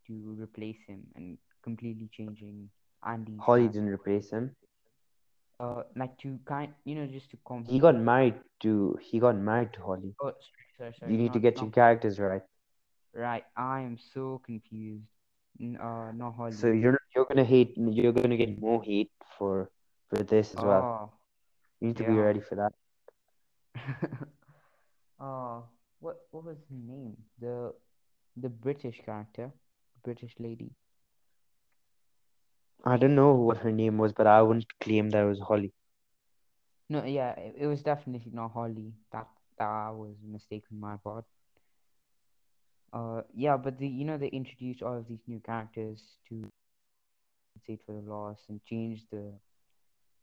to 0.07 0.35
replace 0.39 0.79
him 0.87 1.03
and 1.15 1.37
completely 1.63 2.09
changing 2.11 2.69
Andy's 3.05 3.39
Holly 3.39 3.67
didn't 3.67 3.89
replace 3.89 4.29
him. 4.29 4.55
Uh, 5.59 5.83
like 5.95 6.17
to 6.17 6.39
kind, 6.45 6.73
you 6.85 6.95
know, 6.95 7.05
just 7.05 7.29
to 7.31 7.37
come. 7.47 7.63
He 7.65 7.79
got 7.79 7.95
married 7.95 8.35
to 8.61 8.97
he 9.01 9.19
got 9.19 9.37
married 9.37 9.73
to 9.73 9.81
Holly. 9.81 10.15
Oh, 10.19 10.31
sorry, 10.31 10.67
sorry, 10.77 10.95
sorry. 10.99 11.11
You 11.11 11.17
need 11.17 11.33
to 11.33 11.39
get 11.39 11.61
your 11.61 11.69
characters 11.69 12.19
right. 12.19 12.41
Right, 13.13 13.43
I 13.55 13.81
am 13.81 13.97
so 14.13 14.41
confused. 14.45 15.05
Uh, 15.61 16.11
not 16.15 16.33
Holly. 16.35 16.53
So 16.53 16.71
you're 16.71 16.99
you're 17.15 17.25
gonna 17.25 17.43
hate 17.43 17.73
you're 17.77 18.11
gonna 18.11 18.37
get 18.37 18.59
more 18.59 18.81
hate 18.83 19.11
for 19.37 19.69
for 20.09 20.23
this 20.23 20.55
as 20.55 20.63
well. 20.63 20.83
Oh, 20.83 21.13
You 21.79 21.89
need 21.89 21.97
to 21.97 22.03
be 22.03 22.13
ready 22.13 22.39
for 22.39 22.55
that. 22.55 22.73
oh, 25.19 25.63
what 25.99 26.21
what 26.31 26.43
was 26.43 26.57
his 26.69 26.81
name? 26.87 27.17
The 27.39 27.73
the 28.37 28.49
British 28.49 29.01
character, 29.05 29.51
British 30.03 30.33
lady. 30.39 30.71
I 32.85 32.97
don't 32.97 33.15
know 33.15 33.33
what 33.33 33.57
her 33.57 33.71
name 33.71 33.97
was, 33.97 34.13
but 34.13 34.27
I 34.27 34.41
wouldn't 34.41 34.79
claim 34.79 35.09
that 35.09 35.23
it 35.23 35.27
was 35.27 35.39
Holly. 35.39 35.73
No, 36.89 37.03
yeah, 37.03 37.31
it, 37.39 37.55
it 37.59 37.67
was 37.67 37.81
definitely 37.83 38.31
not 38.33 38.51
Holly. 38.51 38.93
That 39.11 39.27
that 39.57 39.89
was 39.95 40.15
a 40.23 40.27
mistake 40.27 40.63
on 40.71 40.79
my 40.79 40.97
part. 40.97 41.25
Uh, 42.93 43.21
yeah, 43.33 43.57
but 43.57 43.77
the 43.77 43.87
you 43.87 44.05
know 44.05 44.17
they 44.17 44.27
introduced 44.27 44.81
all 44.81 44.97
of 44.97 45.07
these 45.07 45.21
new 45.27 45.39
characters 45.39 46.17
to 46.29 46.51
compensate 47.29 47.81
for 47.85 47.93
the 47.93 48.01
loss 48.09 48.37
and 48.49 48.63
change 48.65 49.05
the 49.11 49.33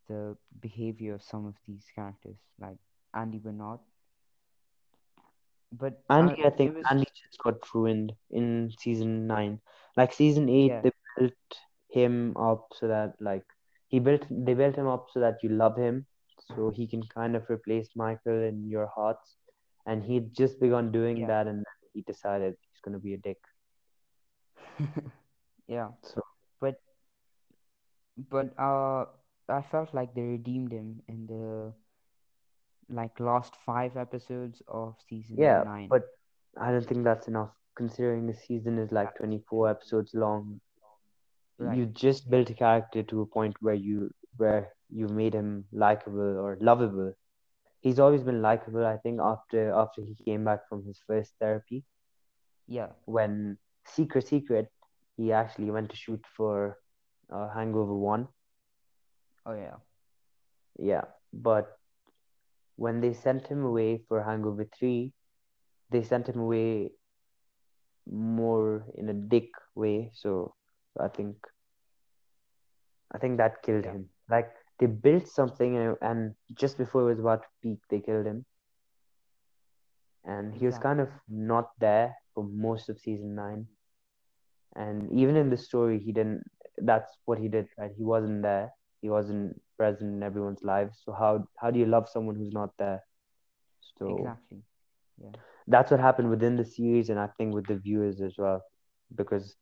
the 0.09 0.37
behavior 0.61 1.15
of 1.15 1.23
some 1.23 1.47
of 1.47 1.55
these 1.67 1.87
characters, 1.95 2.37
like 2.61 2.79
Andy 3.15 3.39
Bernard. 3.39 3.81
But 5.73 6.03
Andy, 6.11 6.45
uh, 6.45 6.47
I 6.47 6.51
think 6.51 6.75
was 6.75 6.85
Andy 6.91 7.07
just 7.15 7.39
got 7.43 7.75
ruined 7.75 8.13
in 8.31 8.71
season 8.79 9.27
nine. 9.27 9.61
Like 9.97 10.13
season 10.13 10.49
eight, 10.49 10.73
Yeah. 10.73 10.83
they 10.83 10.91
built 11.17 11.33
him 11.91 12.37
up 12.37 12.69
so 12.75 12.89
that 12.89 13.15
like 13.21 13.45
he 13.89 13.99
built 14.01 14.27
they 14.31 14.55
built 14.55 14.77
him 14.77 14.87
up 14.87 15.07
so 15.13 15.21
that 15.21 15.43
you 15.43 15.51
love 15.51 15.77
him, 15.77 16.07
so 16.55 16.71
he 16.71 16.87
can 16.87 17.03
kind 17.15 17.37
of 17.37 17.49
replace 17.51 17.91
Michael 17.97 18.43
in 18.43 18.69
your 18.69 18.87
hearts. 18.95 19.37
And 19.87 20.03
he'd 20.05 20.35
just 20.35 20.61
begun 20.61 20.93
doing 20.93 21.21
Yeah. 21.21 21.27
that, 21.27 21.47
and 21.47 21.65
he 21.93 22.03
decided 22.03 22.55
he's 22.71 22.81
gonna 22.85 22.99
be 22.99 23.15
a 23.15 23.19
dick. 23.19 23.39
yeah. 25.67 25.91
So 26.03 26.23
But 26.61 26.81
but 28.31 28.59
uh, 28.59 29.07
I 29.49 29.63
felt 29.71 29.95
like 29.95 30.15
they 30.15 30.23
redeemed 30.23 30.73
him 30.73 31.03
in 31.09 31.27
the 31.27 31.73
like 32.89 33.19
last 33.21 33.55
five 33.67 33.97
episodes 33.97 34.63
of 34.69 34.97
season 35.09 35.37
yeah, 35.37 35.63
nine. 35.63 35.91
but 35.91 36.03
I 36.61 36.71
don't 36.71 36.87
think 36.87 37.05
that's 37.05 37.29
enough 37.29 37.51
considering 37.77 38.27
the 38.27 38.35
season 38.35 38.79
is 38.79 38.93
like 38.93 39.17
24 39.17 39.69
episodes 39.71 40.13
long. 40.15 40.61
Right. 41.59 41.77
You 41.77 41.87
just 41.87 42.31
built 42.31 42.51
a 42.51 42.55
character 42.55 43.03
to 43.03 43.23
a 43.23 43.27
point 43.27 43.57
where 43.61 43.75
you 43.75 44.11
where 44.37 44.73
you 44.91 45.09
made 45.09 45.35
him 45.35 45.65
likable 45.73 46.39
or 46.39 46.57
lovable. 46.61 47.13
He's 47.81 47.99
always 47.99 48.23
been 48.23 48.43
likable, 48.43 48.87
I 48.87 48.97
think, 48.99 49.21
after 49.21 49.73
after 49.73 50.03
he 50.03 50.17
came 50.25 50.45
back 50.45 50.69
from 50.69 50.85
his 50.87 51.01
first 51.07 51.33
therapy. 51.41 51.85
Yeah. 52.69 52.89
When 53.07 53.59
Secret 53.87 54.29
Secret, 54.29 54.69
he 55.17 55.33
actually 55.33 55.71
went 55.71 55.91
to 55.91 55.97
shoot 55.97 56.25
for 56.37 56.79
uh, 57.33 57.49
Hangover 57.49 57.95
One. 57.95 58.29
Oh 59.45 59.55
yeah. 59.55 59.77
Yeah, 60.79 61.05
but 61.33 61.77
when 62.77 63.01
they 63.01 63.13
sent 63.13 63.49
him 63.49 63.65
away 63.65 64.03
for 64.07 64.23
Hangover 64.23 64.69
3, 64.79 65.13
they 65.91 66.03
sent 66.05 66.29
him 66.29 66.39
away 66.39 66.93
more 68.07 68.87
in 68.95 69.09
a 69.09 69.13
dick 69.13 69.51
way. 69.75 70.13
So, 70.15 70.55
so 70.99 71.05
I 71.07 71.09
think 71.11 71.37
I 73.15 73.19
think 73.19 73.39
that 73.39 73.63
killed 73.63 73.85
Yeah. 73.85 73.95
him. 73.95 74.11
Like 74.29 74.53
they 74.79 74.87
built 74.87 75.29
something 75.29 75.77
and, 75.77 75.97
and 76.03 76.35
just 76.55 76.79
before 76.79 77.03
it 77.03 77.15
was 77.15 77.21
about 77.21 77.43
to 77.43 77.49
peak, 77.63 77.81
they 77.91 78.01
killed 78.01 78.27
him. 78.27 78.47
And 80.25 80.55
he 80.55 80.67
was 80.67 80.79
kind 80.79 81.01
of 81.01 81.11
not 81.29 81.71
there 81.81 82.17
for 82.35 82.45
most 82.45 82.89
of 82.91 82.99
season 83.01 83.35
9. 83.35 83.69
and 84.77 85.11
even 85.13 85.37
in 85.37 85.51
the 85.51 85.57
story, 85.57 85.99
he 85.99 86.13
didn't. 86.13 86.43
That's 86.79 87.19
what 87.25 87.39
he 87.39 87.49
did, 87.49 87.69
right? 87.79 87.93
He 87.97 88.05
wasn't 88.05 88.43
there. 88.43 88.73
He 89.01 89.11
wasn't 89.11 89.61
present 89.79 90.13
in 90.15 90.23
everyone's 90.23 90.63
lives. 90.63 91.01
So 91.05 91.13
how 91.13 91.47
how 91.61 91.71
do 91.71 91.79
you 91.81 91.87
love 91.87 92.09
someone 92.09 92.37
who's 92.37 92.53
not 92.53 92.71
there? 92.79 93.03
So 93.99 94.37
Exactly. 94.37 94.65
Yeah. 95.19 95.37
that's 95.67 95.91
what 95.91 96.01
happened 96.01 96.31
within 96.31 96.57
the 96.57 96.65
series, 96.65 97.11
and 97.11 97.19
I 97.19 97.29
think 97.39 97.55
with 97.55 97.67
the 97.67 97.77
viewers 97.77 98.21
as 98.21 98.35
well, 98.39 98.63
because 99.15 99.57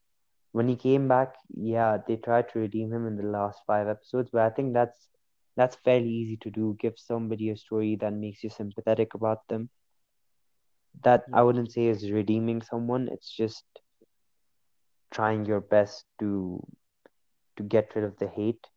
when 0.57 0.69
he 0.69 0.77
came 0.77 1.09
back, 1.09 1.35
yeah, 1.55 1.99
they 2.07 2.17
tried 2.17 2.49
to 2.51 2.61
redeem 2.61 2.93
him 2.93 3.07
in 3.07 3.17
the 3.17 3.25
last 3.39 3.61
five 3.67 3.89
episodes, 3.89 4.31
but 4.33 4.43
I 4.43 4.51
think 4.51 4.75
that's 4.75 5.11
that's 5.57 5.77
fairly 5.77 6.11
easy 6.11 6.37
to 6.43 6.51
do. 6.51 6.77
Give 6.81 6.99
somebody 6.99 7.51
a 7.51 7.57
story 7.57 7.97
that 8.01 8.13
makes 8.15 8.45
you 8.45 8.51
sympathetic 8.51 9.15
about 9.15 9.49
them. 9.49 9.71
That 11.03 11.29
I 11.33 11.43
wouldn't 11.43 11.73
say 11.73 11.87
is 11.87 12.11
redeeming 12.13 12.63
someone. 12.63 13.09
It's 13.09 13.31
just 13.35 13.65
trying 15.13 15.45
your 15.47 15.61
best 15.61 16.07
to 16.21 16.61
to 17.57 17.63
get 17.65 17.95
rid 17.95 18.05
of 18.05 18.17
the 18.19 18.27
hate. 18.29 18.69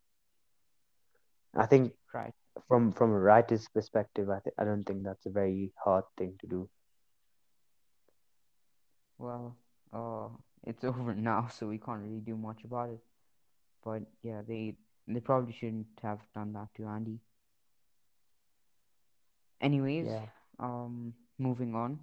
I 1.56 1.66
think 1.66 1.94
Right. 2.14 2.34
from 2.68 2.92
from 2.92 3.12
a 3.12 3.18
writer's 3.20 3.68
perspective, 3.68 4.30
I 4.30 4.40
th- 4.40 4.54
I 4.58 4.64
don't 4.64 4.84
think 4.84 5.04
that's 5.04 5.26
a 5.26 5.30
very 5.30 5.72
hard 5.84 6.04
thing 6.16 6.36
to 6.40 6.46
do. 6.46 6.70
Well, 9.18 9.56
uh, 9.92 10.28
it's 10.64 10.84
over 10.90 11.14
now, 11.14 11.48
so 11.48 11.68
we 11.68 11.78
can't 11.78 12.02
really 12.02 12.20
do 12.20 12.36
much 12.36 12.64
about 12.64 12.90
it. 12.90 13.00
But 13.84 14.02
yeah, 14.22 14.42
they 14.46 14.76
they 15.06 15.20
probably 15.20 15.52
shouldn't 15.52 15.86
have 16.02 16.20
done 16.34 16.52
that 16.54 16.74
to 16.76 16.86
Andy. 16.86 17.20
Anyways, 19.60 20.12
Yeah. 20.12 20.30
um, 20.58 21.14
moving 21.38 21.74
on. 21.74 22.00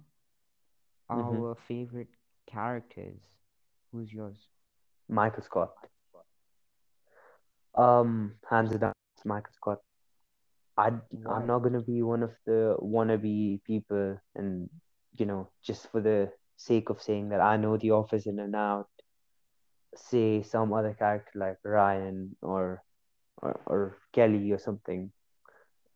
hmm 1.12 1.42
Our 1.42 1.54
favorite 1.54 2.08
characters. 2.46 3.20
Who's 3.90 4.12
yours? 4.12 4.48
Michael 5.08 5.42
Scott. 5.42 5.74
Um, 7.76 8.34
hands 8.48 8.76
down, 8.78 8.92
it's 9.16 9.24
Michael 9.24 9.52
Scott. 9.52 9.78
I 10.76 10.90
Why? 11.10 11.44
I'm 11.44 11.46
not 11.46 11.60
gonna 11.60 11.82
be 11.82 12.02
one 12.02 12.22
of 12.22 12.32
the 12.46 12.76
wannabe 12.80 13.62
people, 13.64 14.18
and 14.34 14.68
you 15.18 15.26
know, 15.26 15.48
just 15.62 15.88
for 15.90 16.00
the 16.00 16.32
sake 16.58 16.90
of 16.90 17.02
saying 17.02 17.30
that 17.30 17.40
I 17.40 17.56
know 17.56 17.78
The 17.78 17.92
Office 17.92 18.26
in 18.26 18.38
and 18.40 18.54
out, 18.56 18.88
say 19.96 20.42
some 20.42 20.72
other 20.74 20.94
character 20.94 21.38
like 21.38 21.58
Ryan 21.64 22.36
or 22.42 22.82
or, 23.42 23.60
or 23.66 23.98
Kelly 24.12 24.52
or 24.52 24.58
something. 24.58 25.12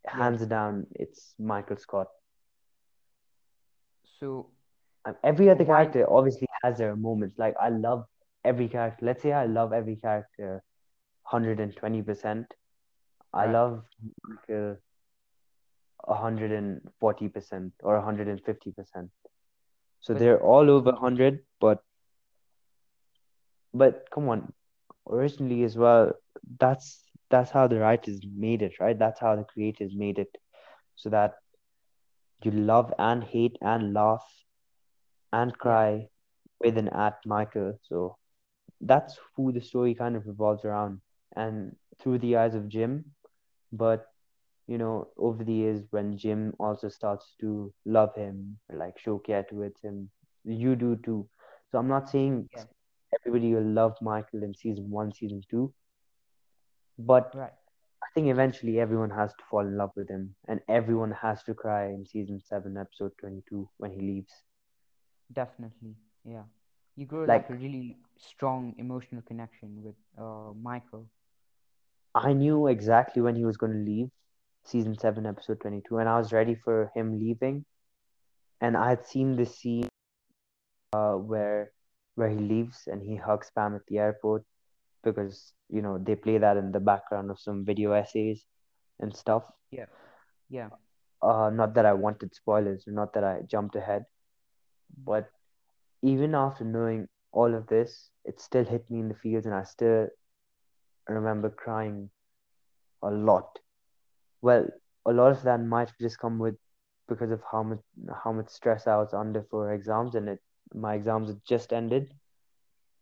Yeah. 0.04 0.16
Hands 0.18 0.46
down, 0.46 0.86
it's 0.94 1.34
Michael 1.38 1.76
Scott. 1.78 2.08
So 4.20 4.50
Um, 5.04 5.16
every 5.24 5.50
other 5.50 5.64
why? 5.64 5.84
character 5.84 6.06
obviously 6.10 6.48
has 6.62 6.78
their 6.78 6.96
moments. 6.96 7.38
Like 7.38 7.56
I 7.60 7.70
love 7.70 8.06
every 8.44 8.68
character. 8.68 9.06
Let's 9.06 9.22
say 9.22 9.32
I 9.32 9.46
love 9.46 9.72
every 9.72 9.96
character 9.96 10.62
120%. 11.32 12.46
I 13.34 13.46
love 13.46 13.84
Michael 14.28 14.76
140% 16.08 17.72
or 17.82 17.98
150%. 18.00 19.10
So 20.02 20.14
But 20.14 20.20
they're 20.20 20.40
all 20.42 20.70
over 20.70 20.90
100, 20.92 21.40
but 21.60 21.82
but 23.74 24.08
come 24.12 24.28
on, 24.28 24.52
originally 25.08 25.62
as 25.64 25.76
well, 25.76 26.12
that's 26.58 27.02
that's 27.30 27.50
how 27.50 27.66
the 27.66 27.78
writers 27.78 28.20
made 28.36 28.62
it, 28.62 28.78
right? 28.80 28.98
That's 28.98 29.20
how 29.20 29.36
the 29.36 29.44
creators 29.44 29.94
made 29.94 30.18
it, 30.18 30.36
so 30.96 31.08
that 31.10 31.34
you 32.42 32.50
love 32.50 32.92
and 32.98 33.24
hate 33.24 33.56
and 33.60 33.94
laugh 33.94 34.26
and 35.32 35.56
cry 35.56 36.08
with 36.60 36.76
and 36.76 36.92
at 36.92 37.18
Michael. 37.24 37.78
So 37.88 38.18
that's 38.80 39.18
who 39.36 39.52
the 39.52 39.60
story 39.60 39.94
kind 39.94 40.16
of 40.16 40.26
revolves 40.26 40.64
around, 40.64 41.00
and 41.36 41.76
through 42.00 42.18
the 42.18 42.36
eyes 42.36 42.54
of 42.54 42.68
Jim. 42.68 43.14
But 43.72 44.11
you 44.72 44.78
know, 44.78 45.08
over 45.18 45.44
the 45.44 45.52
years, 45.52 45.82
when 45.90 46.16
Jim 46.16 46.54
also 46.58 46.88
starts 46.88 47.34
to 47.40 47.72
love 47.84 48.14
him, 48.14 48.58
like 48.82 48.98
show 48.98 49.18
care 49.18 49.44
towards 49.50 49.80
him, 49.82 50.10
you 50.44 50.76
do 50.76 50.96
too. 51.04 51.28
So 51.70 51.78
I'm 51.78 51.88
not 51.88 52.08
saying 52.08 52.48
yeah, 52.56 52.64
everybody 53.18 53.54
will 53.54 53.70
love 53.80 53.96
Michael 54.00 54.42
in 54.44 54.54
season 54.54 54.90
one, 54.90 55.12
season 55.12 55.42
two, 55.50 55.72
but 56.98 57.34
right. 57.34 57.52
I 58.02 58.08
think 58.14 58.28
eventually 58.28 58.80
everyone 58.80 59.10
has 59.10 59.32
to 59.34 59.44
fall 59.50 59.60
in 59.60 59.76
love 59.76 59.92
with 59.96 60.08
him, 60.08 60.34
and 60.48 60.60
everyone 60.68 61.12
has 61.12 61.42
to 61.44 61.54
cry 61.54 61.86
in 61.86 62.06
season 62.06 62.40
seven, 62.40 62.76
episode 62.78 63.12
22, 63.20 63.68
when 63.78 63.92
he 63.92 64.00
leaves. 64.00 64.32
Definitely. 65.32 65.96
Yeah. 66.24 66.44
You 66.96 67.06
grow 67.06 67.24
Like, 67.24 67.48
like 67.48 67.50
a 67.50 67.54
really 67.54 67.96
strong 68.18 68.74
emotional 68.78 69.22
connection 69.22 69.82
with 69.82 69.96
uh 70.18 70.52
Michael. 70.62 71.08
I 72.14 72.32
knew 72.32 72.66
exactly 72.68 73.22
when 73.22 73.36
he 73.36 73.44
was 73.44 73.56
going 73.56 73.72
to 73.72 73.78
leave, 73.78 74.10
season 74.64 74.98
seven, 74.98 75.26
episode 75.26 75.60
22, 75.60 75.98
and 75.98 76.08
I 76.08 76.18
was 76.18 76.32
ready 76.32 76.54
for 76.54 76.90
him 76.94 77.18
leaving. 77.18 77.64
And 78.60 78.76
I 78.76 78.90
had 78.90 79.06
seen 79.06 79.36
this 79.36 79.58
scene 79.58 79.88
uh, 80.92 81.14
where 81.14 81.72
where 82.14 82.28
he 82.28 82.36
leaves 82.36 82.82
and 82.86 83.02
he 83.02 83.16
hugs 83.16 83.50
Pam 83.54 83.74
at 83.74 83.86
the 83.88 83.98
airport 83.98 84.44
because 85.02 85.52
you 85.70 85.82
know 85.82 85.98
they 85.98 86.14
play 86.14 86.38
that 86.38 86.56
in 86.56 86.70
the 86.70 86.80
background 86.80 87.30
of 87.30 87.40
some 87.40 87.64
video 87.64 87.92
essays 87.92 88.44
and 89.00 89.14
stuff. 89.16 89.44
Yeah. 89.70 89.86
Yeah. 90.48 90.68
Uh, 91.22 91.50
not 91.52 91.74
that 91.74 91.86
I 91.86 91.92
wanted 91.92 92.34
spoilers, 92.34 92.84
not 92.86 93.14
that 93.14 93.24
I 93.24 93.40
jumped 93.46 93.76
ahead, 93.76 94.04
but 95.04 95.30
even 96.02 96.34
after 96.34 96.64
knowing 96.64 97.08
all 97.30 97.54
of 97.54 97.66
this, 97.68 98.10
it 98.24 98.40
still 98.40 98.64
hit 98.64 98.90
me 98.90 99.00
in 99.00 99.08
the 99.08 99.14
feels, 99.14 99.46
and 99.46 99.54
I 99.54 99.62
still 99.64 100.08
remember 101.08 101.48
crying 101.48 102.10
a 103.02 103.10
lot. 103.10 103.58
Well, 104.42 104.66
a 105.06 105.12
lot 105.12 105.32
of 105.32 105.42
that 105.44 105.60
might 105.62 105.88
have 105.88 105.98
just 105.98 106.18
come 106.20 106.38
with 106.38 106.56
because 107.08 107.30
of 107.32 107.42
how 107.50 107.62
much 107.62 107.80
how 108.24 108.32
much 108.32 108.48
stress 108.50 108.86
I 108.86 108.96
was 108.96 109.14
under 109.14 109.42
for 109.50 109.72
exams, 109.72 110.14
and 110.14 110.28
it 110.28 110.40
my 110.74 110.94
exams 110.94 111.28
had 111.30 111.40
just 111.46 111.72
ended. 111.72 112.12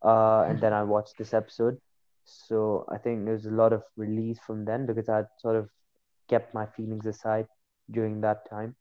Uh, 0.04 0.42
and 0.48 0.60
then 0.60 0.72
I 0.72 0.82
watched 0.84 1.16
this 1.18 1.34
episode, 1.34 1.78
so 2.24 2.84
I 2.90 2.98
think 2.98 3.24
there's 3.24 3.46
a 3.46 3.50
lot 3.50 3.72
of 3.72 3.82
release 3.96 4.38
from 4.46 4.64
then 4.64 4.86
because 4.86 5.08
I 5.08 5.24
sort 5.38 5.56
of 5.56 5.68
kept 6.28 6.54
my 6.54 6.66
feelings 6.66 7.06
aside 7.06 7.46
during 7.90 8.20
that 8.22 8.48
time, 8.50 8.76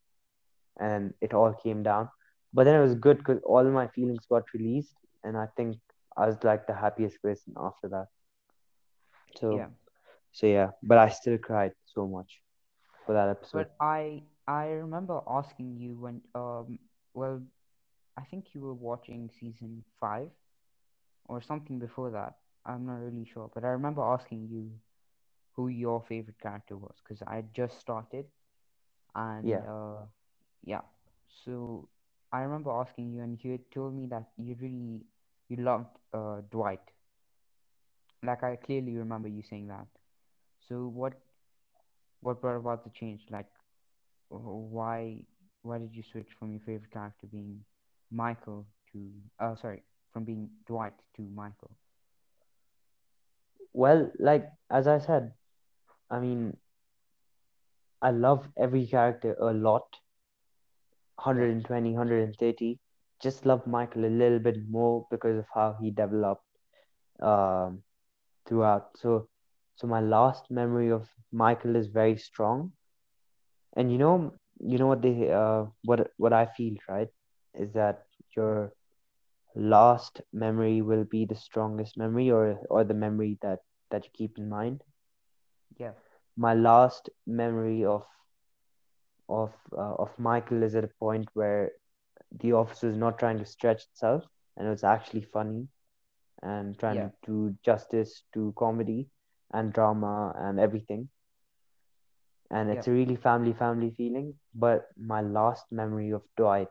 and 0.80 1.14
it 1.20 1.34
all 1.34 1.52
came 1.62 1.82
down. 1.82 2.08
But 2.52 2.64
then 2.64 2.76
it 2.76 2.82
was 2.82 2.94
good 2.94 3.18
because 3.18 3.40
all 3.44 3.64
my 3.64 3.88
feelings 3.88 4.26
got 4.28 4.44
released, 4.54 4.96
and 5.24 5.36
I 5.36 5.46
think 5.56 5.78
I 6.16 6.26
was 6.26 6.42
like 6.44 6.66
the 6.66 6.74
happiest 6.74 7.22
person 7.22 7.54
after 7.58 7.88
that. 7.88 8.06
So 9.38 9.64
Yeah. 9.64 9.68
so 10.32 10.46
yeah, 10.46 10.70
but 10.82 10.98
I 10.98 11.08
still 11.08 11.38
cried 11.38 11.72
so 11.84 12.06
much 12.06 12.40
for 13.10 13.18
that 13.18 13.34
episode. 13.34 13.72
But 13.74 13.76
I 13.80 14.24
I 14.46 14.66
remember 14.70 15.20
asking 15.26 15.76
you 15.78 15.96
when 16.00 16.22
um 16.34 16.78
well 17.14 17.42
I 18.16 18.22
think 18.24 18.54
you 18.54 18.60
were 18.62 18.74
watching 18.74 19.30
season 19.30 19.84
five 20.00 20.30
or 21.26 21.40
something 21.40 21.78
before 21.78 22.10
that. 22.10 22.34
I'm 22.66 22.86
not 22.86 23.00
really 23.00 23.24
sure, 23.24 23.50
but 23.54 23.64
I 23.64 23.68
remember 23.68 24.02
asking 24.02 24.48
you 24.48 24.80
who 25.54 25.68
your 25.68 26.02
favorite 26.02 26.40
character 26.40 26.76
was 26.76 26.96
because 27.02 27.22
I 27.26 27.36
had 27.36 27.54
just 27.54 27.78
started 27.78 28.26
and 29.14 29.60
Yeah. 29.60 29.66
uh 29.66 30.06
yeah. 30.64 30.82
So 31.44 31.88
I 32.32 32.40
remember 32.42 32.70
asking 32.70 33.12
you 33.12 33.22
and 33.22 33.42
you 33.44 33.52
had 33.52 33.70
told 33.70 33.94
me 33.94 34.06
that 34.08 34.30
you 34.38 34.56
really 34.60 35.02
you 35.48 35.56
loved 35.56 35.98
uh 36.12 36.42
Dwight. 36.50 36.92
Like 38.22 38.42
I 38.42 38.56
clearly 38.56 38.96
remember 38.96 39.28
you 39.28 39.42
saying 39.42 39.68
that. 39.68 39.86
So 40.68 40.86
what 40.88 41.14
what 42.20 42.40
brought 42.40 42.56
about 42.56 42.84
the 42.84 42.90
change? 42.90 43.22
Like 43.30 43.46
why 44.28 45.24
why 45.62 45.78
did 45.78 45.94
you 45.94 46.02
switch 46.02 46.28
from 46.38 46.52
your 46.52 46.60
favorite 46.60 46.90
character 46.92 47.26
being 47.26 47.64
Michael 48.10 48.66
to 48.92 49.10
uh 49.40 49.54
sorry, 49.56 49.82
from 50.12 50.24
being 50.24 50.48
Dwight 50.66 50.94
to 51.16 51.22
Michael? 51.22 51.70
Well, 53.72 54.12
like 54.18 54.50
as 54.70 54.86
I 54.88 54.98
said, 54.98 55.34
I 56.10 56.20
mean, 56.20 56.58
I 58.02 58.10
love 58.10 58.50
every 58.58 58.86
character 58.86 59.34
a 59.40 59.52
lot, 59.54 60.00
Yeah. 61.32 61.48
120, 61.62 61.92
130. 61.94 62.80
Just 63.20 63.46
love 63.46 63.66
Michael 63.66 64.04
a 64.04 64.12
little 64.22 64.38
bit 64.40 64.68
more 64.68 65.06
because 65.10 65.38
of 65.38 65.46
how 65.54 65.74
he 65.80 65.90
developed 65.90 66.44
um 67.20 67.84
throughout. 68.46 68.98
So 68.98 69.29
so 69.80 69.88
my 69.88 70.00
last 70.00 70.50
memory 70.50 70.90
of 70.90 71.08
Michael 71.32 71.76
is 71.76 71.88
very 71.88 72.16
strong. 72.18 72.72
And 73.76 73.92
you 73.92 73.98
know, 73.98 74.34
you 74.60 74.78
know 74.78 74.86
what 74.86 75.02
they 75.02 75.30
uh 75.30 75.66
what 75.84 76.10
what 76.18 76.32
I 76.32 76.46
feel, 76.46 76.76
right? 76.88 77.08
Is 77.54 77.72
that 77.74 78.04
your 78.36 78.72
last 79.54 80.20
memory 80.32 80.82
will 80.82 81.04
be 81.04 81.24
the 81.26 81.34
strongest 81.36 81.96
memory 81.98 82.30
or 82.30 82.60
or 82.70 82.84
the 82.84 82.94
memory 82.94 83.38
that 83.42 83.60
that 83.90 84.04
you 84.04 84.10
keep 84.14 84.38
in 84.38 84.48
mind. 84.48 84.82
Yeah. 85.78 85.92
My 86.36 86.54
last 86.54 87.10
memory 87.26 87.84
of 87.84 88.06
of 89.28 89.52
uh, 89.76 89.94
of 90.04 90.10
Michael 90.18 90.62
is 90.62 90.74
at 90.74 90.84
a 90.84 90.90
point 91.00 91.28
where 91.34 91.70
the 92.40 92.52
office 92.52 92.82
was 92.82 92.96
not 92.96 93.18
trying 93.18 93.38
to 93.38 93.44
stretch 93.46 93.82
itself 93.92 94.24
and 94.56 94.66
it 94.66 94.70
was 94.70 94.84
actually 94.84 95.22
funny 95.22 95.68
and 96.42 96.78
trying 96.78 97.00
Yeah. 97.00 97.10
to 97.10 97.12
do 97.26 97.56
justice 97.64 98.24
to 98.34 98.52
comedy 98.58 99.08
and 99.52 99.72
drama 99.72 100.34
and 100.36 100.58
everything. 100.60 101.08
And 102.50 102.70
it's 102.70 102.86
a 102.86 102.92
really 102.92 103.16
family 103.16 103.52
family 103.52 103.90
feeling. 103.90 104.38
But 104.54 104.88
my 104.96 105.20
last 105.22 105.70
memory 105.72 106.10
of 106.10 106.22
Dwight, 106.36 106.68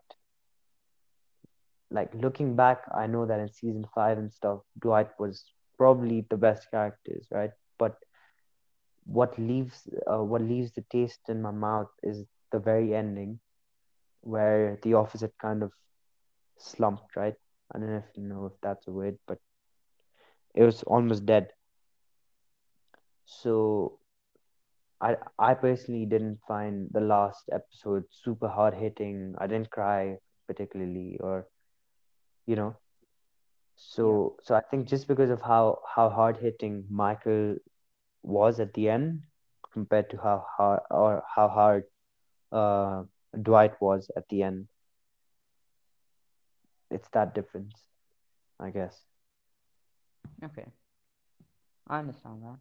like 1.91 2.13
looking 2.13 2.55
back, 2.55 2.83
I 2.93 3.07
know 3.07 3.25
that 3.25 3.39
in 3.39 3.49
season 3.49 3.85
five 3.93 4.17
and 4.17 4.31
stuff, 4.31 4.61
Dwight 4.79 5.09
was 5.19 5.43
probably 5.77 6.25
the 6.29 6.37
best 6.37 6.69
characters, 6.71 7.27
right? 7.31 7.51
But 7.77 7.97
what 9.05 9.37
leaves 9.37 9.87
uh, 10.11 10.23
what 10.23 10.41
leaves 10.41 10.71
the 10.73 10.83
taste 10.91 11.21
in 11.29 11.41
my 11.41 11.51
mouth 11.51 11.89
is 12.03 12.25
the 12.51 12.59
very 12.59 12.93
ending 12.95 13.39
where 14.21 14.77
the 14.83 14.93
office 14.93 15.21
had 15.21 15.37
kind 15.41 15.63
of 15.63 15.71
slumped, 16.57 17.15
right? 17.15 17.35
I 17.73 17.79
don't 17.79 17.89
know 17.89 17.97
if 17.97 18.17
you 18.17 18.23
know 18.23 18.45
if 18.45 18.53
that's 18.61 18.87
a 18.87 18.91
word, 18.91 19.17
but 19.27 19.39
it 20.55 20.63
was 20.63 20.83
almost 20.83 21.25
dead. 21.25 21.47
So 23.29 23.99
I 25.01 25.17
I 25.37 25.53
personally 25.55 26.05
didn't 26.05 26.39
find 26.47 26.89
the 26.91 27.01
last 27.01 27.49
episode 27.51 28.05
super 28.11 28.47
hard 28.47 28.73
hitting. 28.75 29.35
I 29.37 29.47
didn't 29.47 29.71
cry 29.71 30.19
particularly, 30.47 31.17
or 31.21 31.47
you 32.45 32.55
know. 32.55 32.75
So 33.75 34.35
so 34.43 34.55
I 34.55 34.61
think 34.61 34.87
just 34.87 35.07
because 35.07 35.29
of 35.29 35.41
how 35.41 35.81
how 35.95 36.09
hard 36.09 36.37
hitting 36.37 36.85
Michael 36.89 37.57
was 38.23 38.59
at 38.59 38.73
the 38.73 38.89
end 38.89 39.21
compared 39.73 40.09
to 40.11 40.17
how 40.17 40.45
hard 40.57 40.81
or 40.91 41.23
how 41.35 41.47
hard 41.47 41.83
uh 42.51 43.03
Dwight 43.41 43.79
was 43.81 44.09
at 44.15 44.27
the 44.29 44.43
end, 44.43 44.67
it's 46.91 47.09
that 47.09 47.33
difference, 47.35 47.87
I 48.59 48.69
guess. 48.71 49.05
Okay. 50.43 50.71
I 51.87 51.99
understand 51.99 52.43
that. 52.43 52.59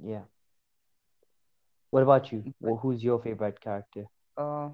Yeah. 0.00 0.24
What 1.90 2.02
about 2.02 2.32
you? 2.32 2.44
Who's 2.80 3.04
your 3.04 3.20
favorite 3.22 3.60
character? 3.60 4.06
uh, 4.36 4.70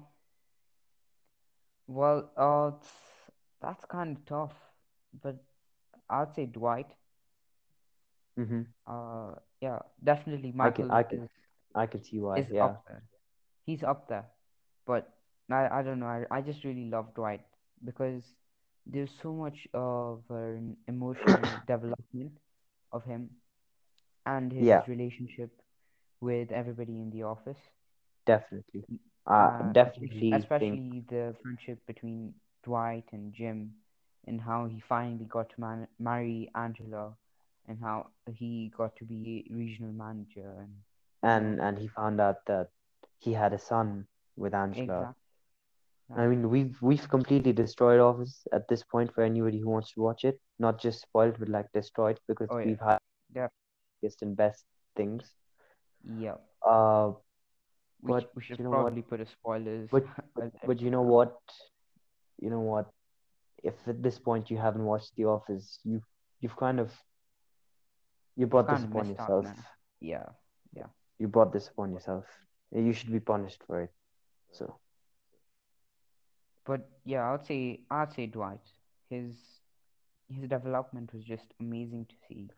well, 1.87 2.31
uh, 2.37 2.71
that's 3.61 3.85
kind 3.85 4.17
of 4.17 4.25
tough. 4.25 4.53
But 5.21 5.43
I'd 6.09 6.33
say 6.35 6.45
Dwight. 6.45 6.87
Mm-hmm. 8.39 8.61
Uh, 8.87 9.35
yeah, 9.61 9.79
definitely 10.03 10.51
I 10.61 10.69
can 10.71 10.85
Michael 10.85 10.91
I 10.91 11.03
can 11.03 11.29
I 11.75 11.85
can 11.85 12.03
see 12.03 12.19
why. 12.19 12.39
is 12.39 12.51
Yeah. 12.51 12.65
up 12.65 12.83
there. 12.87 13.03
He's 13.65 13.83
up 13.83 14.07
there. 14.07 14.25
But 14.85 15.13
I 15.51 15.67
I 15.79 15.83
don't 15.83 15.99
know. 15.99 16.07
I 16.07 16.25
I 16.31 16.41
just 16.41 16.63
really 16.63 16.89
love 16.89 17.13
Dwight 17.15 17.41
because 17.83 18.23
there's 18.85 19.11
so 19.21 19.33
much 19.33 19.67
of 19.73 20.23
an 20.29 20.77
emotional 20.87 21.45
development 21.67 22.37
of 22.91 23.03
him 23.03 23.29
and 24.29 24.53
Yeah, 24.59 24.81
his 24.81 24.87
relationship 24.87 25.51
with 26.21 26.51
everybody 26.51 27.01
in 27.01 27.11
the 27.11 27.23
office. 27.23 27.69
definitely. 28.25 28.87
M- 28.89 28.99
I 29.37 29.61
Uh, 29.61 29.73
es- 30.11 30.23
definitely 30.23 30.49
think 30.57 30.81
especially 30.81 31.01
the 31.09 31.35
friendship 31.41 31.85
between 31.87 32.33
Dwight 32.63 33.05
and 33.11 33.33
Jim, 33.33 33.75
and 34.25 34.41
how 34.41 34.65
he 34.67 34.79
finally 34.79 35.25
got 35.25 35.49
to 35.49 35.59
man- 35.61 35.87
marry 35.99 36.49
Angela, 36.55 37.17
and 37.67 37.79
how 37.79 38.11
he 38.27 38.71
got 38.77 38.95
to 38.97 39.05
be 39.05 39.47
regional 39.49 39.93
manager, 39.93 40.51
and 40.61 40.83
and 41.23 41.59
and 41.59 41.77
he 41.79 41.87
found 41.87 42.19
out 42.21 42.45
that 42.47 42.69
he 43.19 43.33
had 43.33 43.53
a 43.53 43.59
son 43.59 44.07
with 44.37 44.53
Angela. 44.53 45.09
exact, 45.99 46.15
I 46.15 46.27
mean, 46.27 46.49
we've 46.49 46.81
we've 46.81 47.09
completely 47.09 47.53
destroyed 47.53 47.99
Office 47.99 48.47
at 48.53 48.67
this 48.67 48.83
point 48.83 49.13
for 49.13 49.23
anybody 49.23 49.59
who 49.59 49.69
wants 49.69 49.91
to 49.93 50.01
watch 50.01 50.23
it. 50.25 50.39
Not 50.59 50.79
just 50.81 51.01
spoiled, 51.01 51.37
but 51.39 51.49
like 51.49 51.71
destroyed 51.73 52.19
because 52.27 52.49
Oh 52.49 52.59
yeah, 52.59 52.75
we've 52.75 52.79
had 52.79 52.99
yeah, 53.35 53.47
biggest 54.01 54.21
and 54.21 54.35
best 54.35 54.65
things. 54.95 55.35
yeah. 56.17 56.35
Uh, 56.65 57.13
We 58.01 58.13
but 58.13 58.29
we 58.35 58.41
should 58.41 58.59
you 58.59 58.63
know 58.65 58.71
what? 58.71 58.83
probably 58.83 59.01
put 59.01 59.19
a 59.21 59.25
spoilers 59.25 59.89
But 59.91 60.05
but 60.35 60.51
but 60.65 60.81
you 60.81 60.89
know 60.91 61.01
what? 61.01 61.35
You 62.39 62.49
know 62.49 62.61
what? 62.61 62.91
If 63.63 63.87
at 63.87 64.01
this 64.01 64.19
point 64.19 64.49
you 64.49 64.57
haven't 64.57 64.85
watched 64.85 65.15
The 65.15 65.25
Office, 65.25 65.79
you 65.83 66.01
you've 66.41 66.55
kind 66.57 66.79
of 66.79 66.91
you 68.35 68.47
brought 68.47 68.69
this 68.69 68.79
kind 68.79 68.91
upon 68.91 69.09
yourself. 69.09 69.45
Yeah, 69.99 70.29
yeah. 70.73 70.87
You 71.19 71.27
brought 71.27 71.51
this 71.51 71.67
upon 71.67 71.91
yourself. 71.91 72.25
You 72.71 72.93
should 72.93 73.11
be 73.11 73.19
punished 73.19 73.63
for 73.67 73.81
it. 73.83 73.91
So 74.51 74.79
But 76.65 76.89
yeah, 77.03 77.33
I'd 77.33 77.45
say 77.45 77.85
I'd 77.91 78.13
say 78.13 78.27
Dwight. 78.27 78.65
His 79.09 79.61
his 80.29 80.47
development 80.47 81.13
was 81.13 81.23
just 81.23 81.53
amazing 81.59 82.05
to 82.05 82.15
see. 82.27 82.51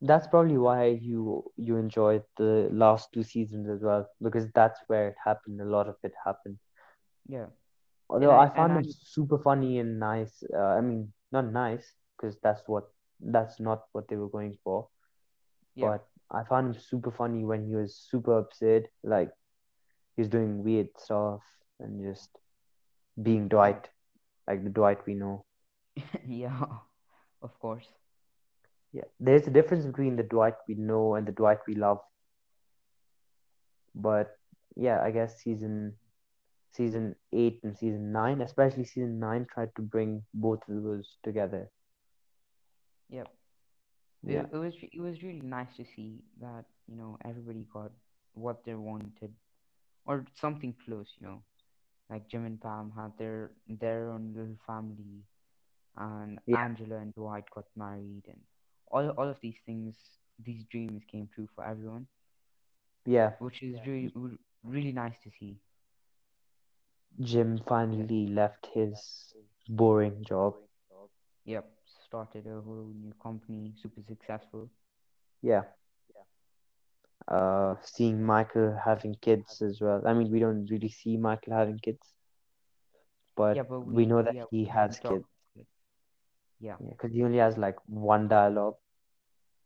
That's 0.00 0.26
probably 0.26 0.58
why 0.58 0.86
you 0.86 1.44
you 1.56 1.76
enjoyed 1.76 2.22
the 2.36 2.68
last 2.72 3.12
two 3.12 3.22
seasons 3.22 3.68
as 3.68 3.82
well, 3.82 4.06
because 4.22 4.48
that's 4.54 4.80
where 4.88 5.08
it 5.08 5.16
happened. 5.24 5.60
A 5.60 5.64
lot 5.64 5.88
of 5.88 5.96
it 6.02 6.12
happened. 6.24 6.58
Yeah, 7.28 7.46
Although 8.08 8.32
I 8.32 8.48
I 8.48 8.48
found 8.50 8.72
I 8.72 8.76
him 8.76 8.84
super 8.84 9.38
funny 9.38 9.78
and 9.78 9.98
nice. 9.98 10.42
Uh, 10.54 10.58
I 10.78 10.80
mean, 10.80 11.12
not 11.32 11.46
nice, 11.52 11.94
because 12.16 12.38
that's 12.42 12.62
what 12.66 12.84
that's 13.20 13.60
not 13.60 13.84
what 13.92 14.08
they 14.08 14.16
were 14.16 14.28
going 14.28 14.58
for. 14.64 14.88
yeah 15.74 15.90
But 15.90 16.06
I 16.30 16.44
found 16.44 16.74
him 16.74 16.80
super 16.80 17.10
funny 17.10 17.44
when 17.44 17.66
he 17.66 17.74
was 17.76 17.96
super 17.96 18.38
upset, 18.38 18.88
like 19.02 19.30
he 20.16 20.22
was 20.22 20.28
doing 20.28 20.62
weird 20.64 20.88
stuff 20.98 21.42
and 21.80 22.02
just 22.02 22.30
being 23.22 23.48
Dwight, 23.48 23.88
like 24.46 24.62
the 24.64 24.70
Dwight 24.70 25.04
we 25.06 25.14
know. 25.14 25.44
yeah 26.26 26.66
of 27.42 27.58
course. 27.60 27.88
Yeah, 28.96 29.08
there's 29.20 29.48
a 29.48 29.52
difference 29.52 29.86
between 29.86 30.16
the 30.16 30.24
Dwight 30.24 30.56
we 30.68 30.74
know 30.76 31.16
and 31.16 31.28
the 31.28 31.32
Dwight 31.32 31.60
we 31.68 31.76
love. 31.76 32.00
But 33.96 34.38
yeah, 34.76 35.02
I 35.02 35.10
guess 35.12 35.42
season 35.42 35.98
season 36.72 37.16
eight 37.32 37.60
and 37.64 37.76
season 37.76 38.12
nine, 38.12 38.42
especially 38.42 38.84
season 38.84 39.20
nine, 39.20 39.46
tried 39.52 39.74
to 39.76 39.82
bring 39.82 40.24
both 40.34 40.60
of 40.68 40.82
those 40.84 41.18
together. 41.24 41.70
Yep. 43.10 43.28
Yeah, 44.26 44.44
It, 44.44 44.50
it 44.52 44.56
was 44.58 44.74
it 44.82 45.00
was 45.00 45.22
really 45.22 45.40
nice 45.42 45.76
to 45.76 45.84
see 45.84 46.22
that 46.40 46.64
you 46.88 46.96
know 46.96 47.18
everybody 47.24 47.66
got 47.72 47.92
what 48.34 48.64
they 48.64 48.74
wanted 48.74 49.32
or 50.06 50.24
something 50.34 50.74
close. 50.84 51.08
You 51.20 51.28
know, 51.28 51.42
like 52.10 52.28
Jim 52.28 52.44
and 52.46 52.60
Pam 52.60 52.92
had 52.96 53.12
their 53.18 53.52
their 53.68 54.10
own 54.10 54.34
little 54.34 54.58
family, 54.66 55.24
and 55.96 56.38
yeah, 56.46 56.56
Angela 56.56 56.96
and 56.98 57.14
Dwight 57.14 57.44
got 57.54 57.66
married, 57.76 58.24
and 58.28 58.40
all 58.90 59.10
all 59.10 59.28
of 59.28 59.40
these 59.40 59.58
things, 59.66 59.96
these 60.38 60.64
dreams 60.64 61.02
came 61.10 61.28
true 61.34 61.48
for 61.54 61.64
everyone, 61.64 62.06
yeah. 63.06 63.32
which 63.38 63.62
is 63.62 63.84
really 63.86 64.12
really 64.62 64.92
nice 64.92 65.16
to 65.22 65.30
see. 65.30 65.58
Jim 67.20 67.58
Yeah. 67.64 67.66
finally 67.66 68.26
left 68.26 68.66
his 68.74 69.34
boring 69.68 70.22
job. 70.24 70.54
Yep. 71.44 71.66
Started 72.06 72.46
a 72.46 72.60
whole 72.60 72.92
new 72.94 73.12
company, 73.22 73.74
super 73.80 74.02
successful. 74.02 74.68
Yeah, 75.42 75.64
uh, 77.28 77.74
seeing 77.82 78.22
Michael 78.24 78.76
having 78.84 79.14
kids 79.20 79.60
as 79.62 79.80
well. 79.80 80.02
I 80.06 80.12
mean, 80.14 80.30
we 80.30 80.40
don't 80.40 80.66
really 80.70 80.88
see 80.88 81.16
Michael 81.16 81.54
having 81.54 81.78
kids, 81.78 82.14
Yeah, 83.50 83.62
but 83.62 83.62
but 83.62 83.80
we 83.80 83.94
we 83.94 84.06
know 84.06 84.22
that 84.22 84.36
yeah 84.36 84.44
he 84.50 84.64
has 84.66 85.00
talk 85.02 85.20
kids. 85.20 85.26
About 86.64 86.78
it. 86.84 86.98
Yeah. 87.10 87.20
Yeah, 87.28 87.38
because 87.38 87.62
he 87.62 87.70
only 87.70 87.80
has 87.80 88.68
like 88.68 88.84
one 88.84 89.06
dialogue 89.06 89.64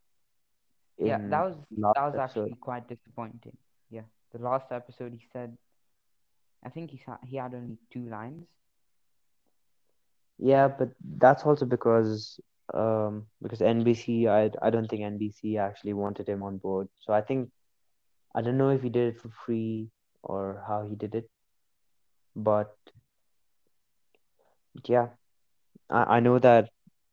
Yeah, 1.02 1.20
that 1.28 1.42
was 1.44 1.56
that 1.94 2.02
was 2.04 2.16
episode. 2.16 2.52
actually 2.52 2.56
quite 2.56 2.88
disappointing. 2.88 3.56
Yeah. 3.90 4.04
The 4.32 4.38
last 4.38 4.72
episode 4.72 5.12
he 5.14 5.26
said 5.32 5.56
I 6.64 6.70
think 6.70 6.90
he 6.90 6.98
sa- 6.98 7.18
he 7.24 7.36
had 7.36 7.54
only 7.54 7.78
two 7.90 8.08
lines. 8.08 8.48
Yeah, 10.38 10.68
but 10.68 10.90
that's 11.18 11.44
also 11.44 11.66
because 11.66 12.40
um 12.74 13.26
because 13.42 13.60
NBC 13.62 14.28
I 14.28 14.50
I 14.62 14.70
don't 14.70 14.88
think 14.88 15.02
NBC 15.02 15.56
actually 15.58 15.94
wanted 15.94 16.28
him 16.28 16.42
on 16.42 16.58
board. 16.58 16.88
So 17.00 17.12
I 17.12 17.22
think 17.22 17.50
I 18.34 18.42
don't 18.42 18.58
know 18.58 18.70
if 18.70 18.82
he 18.82 18.90
did 18.90 19.14
it 19.14 19.20
for 19.20 19.30
free 19.46 19.90
or 20.22 20.62
how 20.68 20.82
he 20.86 20.96
did 20.96 21.14
it, 21.14 21.28
but 22.36 22.76
yeah, 24.86 25.08
I 25.90 26.16
I 26.16 26.20
know 26.20 26.38
that 26.38 26.70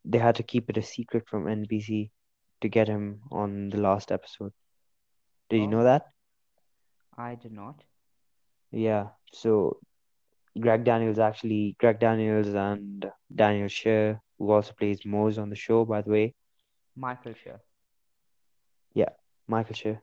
they 0.08 0.20
had 0.20 0.36
to 0.38 0.43
keep 0.43 0.70
it 0.70 0.78
a 0.78 0.84
secret 0.84 1.28
from 1.30 1.46
NBC 1.48 2.12
to 2.62 2.70
get 2.70 2.88
him 2.88 3.22
on 3.32 3.70
the 3.70 3.78
last 3.78 4.12
episode. 4.12 4.54
Did 5.50 5.62
you 5.62 5.67
know 5.67 5.82
Oh, 5.82 5.84
that? 5.84 6.08
I 7.17 7.36
did 7.36 7.52
not. 7.52 7.84
Yeah. 8.72 9.10
So 9.34 9.80
Greg 10.60 10.84
Daniels 10.84 11.20
actually 11.20 11.76
Greg 11.80 12.00
Daniels 12.00 12.54
and 12.54 13.12
Daniel 13.34 13.67
Schur, 13.70 14.20
who 14.39 14.52
also 14.52 14.74
plays 14.74 15.06
Mose 15.06 15.38
on 15.38 15.50
the 15.50 15.56
show, 15.56 15.86
by 15.86 16.02
the 16.02 16.12
way. 16.12 16.36
Michael 16.96 17.34
Schur. 17.34 17.60
Yeah, 18.93 19.10
Michael 19.48 19.76
Schur. 19.76 20.02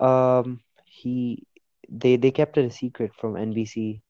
Um, 0.00 0.60
he 0.86 1.46
they 1.88 2.16
they 2.16 2.30
kept 2.32 2.58
it 2.58 2.64
a 2.66 2.70
secret 2.70 3.12
from 3.14 3.36
NBC 3.36 4.02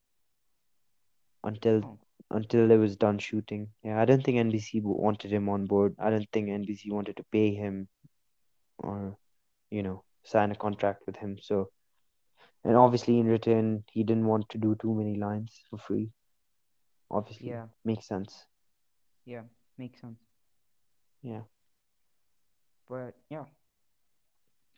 until 1.45 1.83
Oh, 1.85 1.99
until 2.33 2.71
it 2.71 2.79
was 2.79 2.97
done 2.97 3.19
shooting. 3.19 3.69
Yeah, 3.85 4.01
I 4.01 4.07
don't 4.07 4.25
think 4.25 4.39
NBC 4.39 4.81
wanted 4.85 5.33
him 5.33 5.49
on 5.49 5.67
board. 5.67 5.95
I 5.99 6.11
don't 6.11 6.29
think 6.33 6.49
NBC 6.49 6.91
wanted 6.91 7.17
to 7.19 7.25
pay 7.33 7.55
him 7.55 7.89
or, 8.79 9.17
you 9.71 9.83
know, 9.83 10.05
sign 10.25 10.53
a 10.53 10.57
contract 10.57 11.07
with 11.07 11.17
him. 11.17 11.39
So, 11.41 11.71
and 12.65 12.77
obviously 12.77 13.19
in 13.21 13.27
return, 13.27 13.85
he 13.93 14.05
didn't 14.05 14.27
want 14.27 14.49
to 14.51 14.59
do 14.59 14.77
too 14.81 14.95
many 14.95 15.17
lines 15.17 15.63
for 15.71 15.79
free. 15.79 16.11
Obviously, 17.11 17.49
Yeah, 17.49 17.69
makes 17.85 18.07
sense. 18.09 18.47
yeah, 19.25 19.43
makes 19.79 20.01
sense. 20.01 20.19
Yeah. 21.23 21.43
But 22.89 23.17
yeah, 23.31 23.47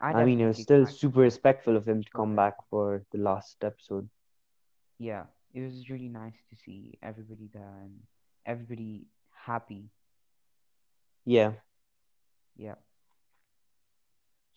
I 0.01 0.13
I 0.13 0.25
mean, 0.25 0.41
it 0.41 0.47
was 0.47 0.61
still 0.61 0.87
super 0.87 1.21
respectful 1.21 1.77
of 1.77 1.87
him 1.89 2.03
to 2.03 2.11
come 2.11 2.37
back 2.37 2.55
for 2.71 3.05
the 3.13 3.19
last 3.19 3.65
episode. 3.65 4.09
Yeah, 4.99 5.27
it 5.55 5.63
was 5.63 5.89
really 5.91 6.09
nice 6.09 6.37
to 6.51 6.57
see 6.57 6.99
everybody 7.03 7.49
there 7.55 7.79
and 7.83 8.01
everybody 8.47 9.07
happy. 9.47 9.91
Yeah. 11.25 11.53
Yeah. 12.57 12.77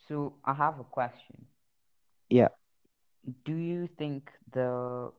So 0.07 0.35
I 0.45 0.53
have 0.53 0.79
a 0.79 0.83
question. 0.83 1.45
Yeah. 2.29 2.49
Do 3.45 3.55
you 3.55 3.87
think 3.87 4.31
the 4.51 5.11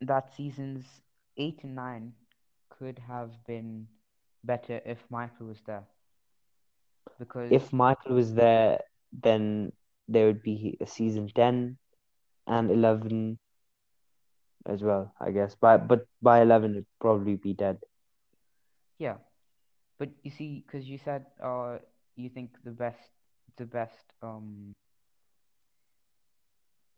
that 0.00 0.34
seasons 0.34 0.84
eight 1.36 1.64
and 1.64 1.74
nine 1.74 2.12
could 2.70 2.98
have 2.98 3.30
been 3.46 3.88
better 4.44 4.80
if 4.84 4.98
Michael 5.10 5.48
was 5.48 5.60
there? 5.66 5.84
Because 7.18 7.50
If 7.50 7.72
Michael 7.72 8.14
was 8.14 8.34
there, 8.34 8.80
then 9.12 9.72
there 10.08 10.26
would 10.26 10.42
be 10.42 10.76
a 10.80 10.86
season 10.86 11.28
10 11.34 11.78
and 12.46 12.70
11 12.70 13.38
as 14.66 14.82
well, 14.82 15.12
I 15.20 15.30
guess. 15.30 15.54
By 15.54 15.76
but 15.76 16.06
by 16.22 16.40
11 16.42 16.72
it'd 16.72 16.86
probably 17.00 17.36
be 17.36 17.54
dead. 17.54 17.78
yeah, 18.98 19.16
but 19.98 20.10
you 20.22 20.30
see, 20.30 20.64
because 20.66 20.88
you 20.88 20.98
said 20.98 21.26
uh 21.42 21.78
you 22.16 22.28
think 22.28 22.50
the 22.64 22.70
best 22.70 23.10
the 23.56 23.64
best 23.66 24.12
um 24.22 24.74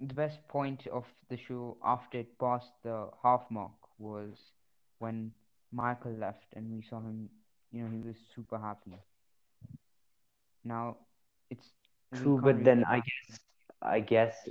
the 0.00 0.14
best 0.14 0.46
point 0.48 0.86
of 0.88 1.06
the 1.28 1.36
show 1.36 1.76
after 1.84 2.18
it 2.18 2.38
passed 2.38 2.72
the 2.82 3.08
half 3.22 3.50
mark 3.50 3.72
was 3.98 4.52
when 4.98 5.32
Michael 5.72 6.12
left 6.12 6.46
and 6.54 6.70
we 6.74 6.82
saw 6.82 7.00
him, 7.00 7.28
you 7.72 7.82
know, 7.82 7.90
he 7.90 8.00
was 8.02 8.16
super 8.34 8.58
happy. 8.58 8.98
Now 10.64 10.96
it's 11.50 11.72
True, 12.12 12.38
but 12.42 12.62
really 12.62 12.64
then 12.64 12.84
go 12.84 12.84
I 12.84 12.96
guess 13.00 13.40
I 13.82 14.00
guess 14.00 14.48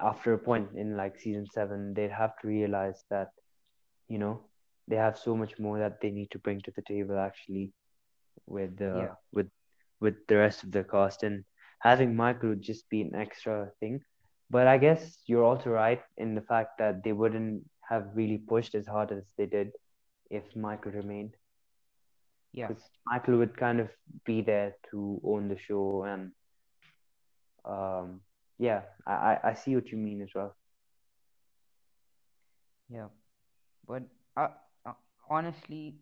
after 0.00 0.32
a 0.32 0.38
point 0.38 0.68
in 0.76 0.96
like 0.96 1.18
season 1.18 1.46
7 1.46 1.94
they'd 1.94 2.10
have 2.10 2.36
to 2.40 2.48
realize 2.48 3.04
that, 3.10 3.28
you 4.08 4.18
know, 4.18 4.40
they 4.88 4.96
have 4.96 5.18
so 5.18 5.36
much 5.36 5.58
more 5.58 5.78
that 5.78 6.00
they 6.00 6.10
need 6.10 6.30
to 6.30 6.38
bring 6.38 6.60
to 6.62 6.72
the 6.76 6.82
table 6.82 7.18
actually 7.18 7.72
with 8.46 8.76
the 8.78 9.08
Yeah, 9.08 9.14
with 9.32 9.48
with 10.00 10.14
the 10.28 10.36
rest 10.36 10.62
of 10.64 10.72
the 10.72 10.84
cast 10.84 11.22
and 11.22 11.44
having 11.80 12.14
Michael 12.16 12.50
would 12.50 12.62
just 12.62 12.88
be 12.90 13.00
an 13.02 13.14
extra 13.14 13.70
thing. 13.80 14.00
But 14.50 14.66
I 14.66 14.78
guess 14.78 15.18
you're 15.26 15.44
also 15.44 15.70
right 15.70 16.00
in 16.16 16.34
the 16.34 16.42
fact 16.42 16.78
that 16.78 17.02
they 17.04 17.12
wouldn't 17.12 17.62
have 17.88 18.06
really 18.14 18.38
pushed 18.38 18.74
as 18.74 18.86
hard 18.86 19.12
as 19.12 19.24
they 19.36 19.46
did 19.46 19.72
if 20.30 20.44
Michael 20.56 20.92
remained. 20.92 21.34
yeah, 22.52 22.68
Because 22.68 22.90
Michael 23.06 23.38
would 23.38 23.56
kind 23.56 23.80
of 23.80 23.90
be 24.24 24.40
there 24.42 24.74
to 24.90 25.20
own 25.24 25.48
the 25.48 25.56
show 25.58 26.04
and 26.04 26.32
um 27.64 28.20
yeah, 28.58 28.82
I, 29.06 29.12
I 29.12 29.50
I 29.50 29.54
see 29.54 29.74
what 29.74 29.88
you 29.92 29.98
mean 29.98 30.22
as 30.22 30.30
well. 30.34 30.56
yeah. 32.88 33.08
But 33.86 34.04
uh, 34.36 34.48
uh, 34.86 34.94
honestly, 35.28 35.96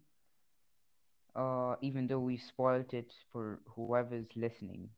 uh, 1.34 1.76
even 1.80 2.06
though 2.06 2.20
we 2.20 2.36
spoiled 2.36 2.92
it 2.94 3.12
for 3.32 3.60
whoever's 3.74 4.28
listening, 4.36 4.90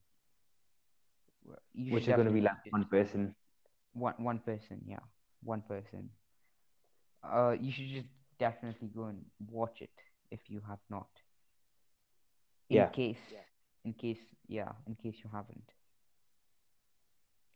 you 1.75 2.01
Which 2.01 2.09
is 2.09 2.17
gonna 2.17 2.33
be 2.33 2.41
like 2.41 2.57
one 2.71 2.87
person. 2.87 3.35
one 3.95 4.15
one 4.19 4.39
person, 4.41 4.83
yeah, 4.87 5.05
one 5.43 5.63
person. 5.63 6.11
Uh, 7.25 7.57
you 7.59 7.73
should 7.73 7.89
just 7.89 8.09
definitely 8.39 8.89
go 8.89 9.05
and 9.05 9.25
watch 9.51 9.81
it 9.81 9.91
if 10.31 10.41
you 10.49 10.61
have 10.69 10.79
not. 10.91 11.09
In 12.71 12.87
Yeah. 12.87 12.89
case, 12.89 13.35
in 13.85 13.95
case, 13.95 14.19
yeah, 14.49 14.73
in 14.87 14.97
case 14.97 15.23
you 15.23 15.31
haven't. 15.33 15.71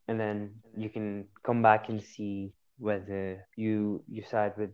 And 0.09 0.21
then 0.21 0.63
you 0.77 0.89
can 0.89 1.27
come 1.43 1.63
back 1.63 1.89
and 1.89 2.01
see 2.03 2.53
whether 2.79 3.47
you 3.57 4.03
you 4.09 4.23
side 4.23 4.53
with 4.57 4.71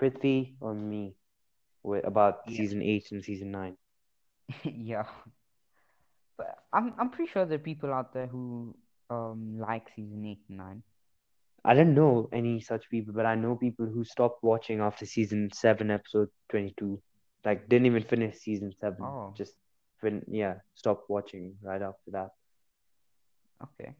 Prithvi 0.00 0.54
or 0.60 0.74
me 0.74 1.16
with 1.82 2.04
about 2.06 2.40
Yeah. 2.46 2.56
season 2.56 2.82
eight 2.82 3.12
and 3.12 3.22
season 3.22 3.50
nine. 3.50 3.76
yeah. 4.64 5.06
But 6.36 6.58
I'm 6.72 6.94
I'm 6.98 7.10
pretty 7.10 7.30
sure 7.30 7.44
there 7.44 7.56
are 7.56 7.70
people 7.70 7.92
out 7.92 8.12
there 8.12 8.26
who 8.26 8.74
um 9.10 9.58
like 9.58 9.90
season 9.94 10.24
eight 10.24 10.40
and 10.48 10.58
nine. 10.58 10.82
I 11.64 11.74
don't 11.74 11.94
know 11.94 12.28
any 12.32 12.60
such 12.60 12.90
people, 12.90 13.14
but 13.14 13.24
I 13.24 13.34
know 13.36 13.56
people 13.56 13.86
who 13.86 14.04
stopped 14.04 14.42
watching 14.42 14.80
after 14.80 15.06
season 15.06 15.50
seven, 15.52 15.90
episode 15.90 16.28
twenty-two. 16.48 17.00
Like 17.44 17.68
didn't 17.68 17.86
even 17.86 18.02
finish 18.02 18.38
season 18.38 18.72
seven. 18.80 19.04
Oh. 19.04 19.34
Just 19.36 19.54
fin 20.00 20.22
yeah, 20.28 20.54
stopped 20.74 21.08
watching 21.08 21.56
right 21.62 21.82
after 21.82 22.10
that. 22.12 22.30
Okay. 23.62 23.92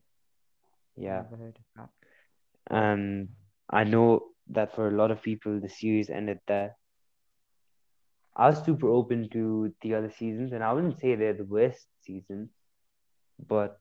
Yeah. 0.96 1.22
Never 1.22 1.36
heard 1.36 1.56
of 1.58 1.64
that. 1.76 1.88
And 2.70 3.28
I 3.70 3.84
know 3.84 4.22
that 4.48 4.74
for 4.74 4.88
a 4.88 4.90
lot 4.96 5.10
of 5.10 5.22
people 5.22 5.60
the 5.60 5.68
series 5.68 6.10
ended 6.10 6.40
there. 6.46 6.76
I 8.36 8.48
was 8.48 8.64
super 8.64 8.88
open 8.88 9.28
to 9.30 9.72
the 9.82 9.94
other 9.94 10.10
seasons, 10.10 10.52
and 10.52 10.62
I 10.62 10.72
wouldn't 10.72 10.98
say 10.98 11.14
they're 11.14 11.34
the 11.34 11.44
worst 11.44 11.86
seasons, 12.02 12.50
but 13.48 13.78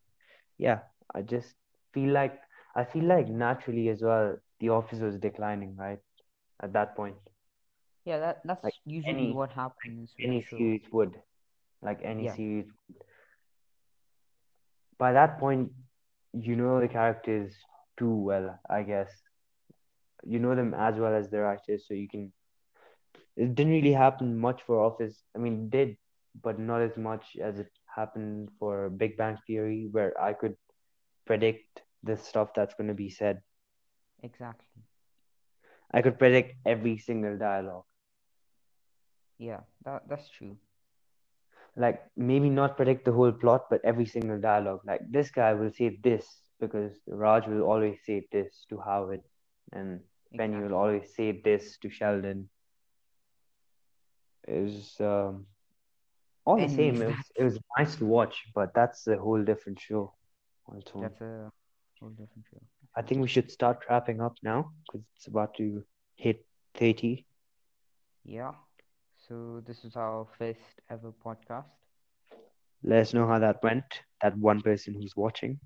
yeah, 0.57 0.79
I 1.13 1.21
just 1.21 1.55
feel 1.93 2.11
like 2.13 2.39
I 2.75 2.83
feel 2.83 3.05
like 3.05 3.27
naturally 3.29 3.89
as 3.89 4.01
well, 4.01 4.37
The 4.59 4.69
Office 4.69 4.99
was 4.99 5.17
declining, 5.17 5.75
right? 5.75 5.99
At 6.61 6.73
that 6.73 6.95
point. 6.95 7.15
Yeah, 8.05 8.19
that 8.19 8.41
that's 8.45 8.63
Like 8.63 8.73
usually 8.85 9.15
any- 9.15 9.33
what 9.33 9.51
happens 9.51 10.13
any 10.19 10.41
shows. 10.41 10.59
series 10.59 10.91
would 10.91 11.21
like 11.81 11.99
any 12.03 12.25
Yeah. 12.25 12.35
series 12.35 12.65
would. 12.89 12.97
by 14.97 15.11
that 15.13 15.39
point 15.39 15.71
you 16.33 16.55
know 16.55 16.79
the 16.79 16.87
characters 16.87 17.53
too 17.97 18.13
well 18.15 18.59
i 18.69 18.81
guess 18.83 19.09
you 20.23 20.39
know 20.39 20.55
them 20.55 20.73
as 20.73 20.97
well 20.99 21.13
as 21.13 21.29
their 21.29 21.45
actors 21.45 21.85
so 21.87 21.93
you 21.93 22.07
can 22.07 22.31
it 23.35 23.55
didn't 23.55 23.71
really 23.73 23.93
happen 23.93 24.37
much 24.37 24.61
for 24.63 24.79
office 24.83 25.23
i 25.35 25.39
mean 25.39 25.55
it 25.63 25.69
did 25.69 25.97
but 26.41 26.59
not 26.59 26.81
as 26.81 26.97
much 26.97 27.35
as 27.41 27.59
it 27.59 27.69
happened 27.95 28.49
for 28.59 28.89
big 28.89 29.17
bang 29.17 29.37
theory 29.47 29.87
where 29.91 30.13
i 30.21 30.33
could 30.33 30.55
predict 31.25 31.81
the 32.03 32.15
stuff 32.17 32.53
that's 32.55 32.73
going 32.75 32.87
to 32.87 32.93
be 32.93 33.09
said 33.09 33.41
Exactly. 34.23 34.83
i 35.91 36.01
could 36.01 36.17
predict 36.19 36.55
every 36.65 36.97
single 36.97 37.37
dialogue 37.37 37.85
Yeah, 39.37 39.61
that 39.83 40.07
that's 40.07 40.29
true. 40.29 40.57
Like 41.75 42.01
maybe 42.15 42.49
not 42.49 42.77
predict 42.77 43.05
the 43.05 43.11
whole 43.11 43.31
plot, 43.31 43.65
but 43.69 43.81
every 43.83 44.05
single 44.05 44.39
dialogue. 44.39 44.81
Like 44.85 45.01
this 45.09 45.31
guy 45.31 45.53
will 45.53 45.71
say 45.71 45.97
this 46.03 46.25
because 46.59 46.93
Raj 47.07 47.47
will 47.47 47.63
always 47.63 47.99
say 48.05 48.27
this 48.31 48.65
to 48.69 48.79
Howard, 48.79 49.21
and 49.71 50.01
Exactly. 50.31 50.61
will 50.61 50.73
always 50.75 51.13
say 51.15 51.41
this 51.43 51.77
to 51.79 51.89
Sheldon. 51.89 52.49
It 54.47 54.61
was 54.61 54.99
um, 54.99 55.45
all 56.45 56.59
the 56.59 56.67
same. 56.67 57.01
It 57.01 57.07
was 57.07 57.31
it 57.35 57.43
was 57.43 57.59
nice 57.77 57.95
to 57.97 58.05
watch, 58.05 58.43
but 58.53 58.73
that's 58.73 59.07
a 59.07 59.17
whole 59.17 59.43
different 59.43 59.79
show. 59.79 60.13
That's 60.99 61.21
a 61.21 61.51
whole 61.99 62.09
different 62.11 62.45
show. 62.49 62.61
I 62.95 63.01
think 63.01 63.21
we 63.21 63.27
should 63.27 63.51
start 63.51 63.79
wrapping 63.89 64.21
up 64.21 64.35
now 64.43 64.71
because 64.85 65.05
it's 65.15 65.27
about 65.27 65.55
to 65.55 65.83
hit 66.15 66.45
thirty. 66.75 67.25
Yeah. 68.25 68.53
So 69.27 69.61
this 69.65 69.83
is 69.85 69.95
our 69.95 70.25
first 70.37 70.81
ever 70.89 71.11
podcast. 71.11 71.69
Let 72.83 72.99
us 73.01 73.13
know 73.13 73.27
how 73.27 73.39
that 73.39 73.63
went. 73.63 74.03
That 74.21 74.37
one 74.37 74.61
person 74.61 74.93
who's 74.93 75.15
watching, 75.15 75.59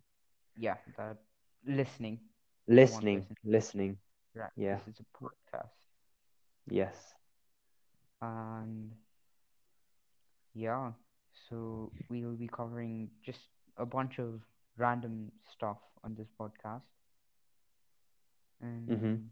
Yeah, 0.57 0.77
that 0.97 1.17
listening. 1.65 2.19
listening, 2.67 3.27
listening. 3.43 3.97
Right. 4.35 4.51
Yeah. 4.55 4.79
This 4.85 4.87
is 4.87 4.99
a 4.99 5.05
podcast. 5.17 5.71
Yes. 6.69 7.13
And 8.21 8.93
yeah, 10.53 10.91
so 11.49 11.91
we 12.09 12.25
will 12.25 12.35
be 12.35 12.47
covering 12.47 13.09
just 13.25 13.39
a 13.77 13.85
bunch 13.85 14.19
of 14.19 14.41
random 14.77 15.31
stuff 15.51 15.77
on 16.03 16.15
this 16.15 16.27
podcast. 16.39 16.81
And 18.61 19.03
Mhm. 19.03 19.29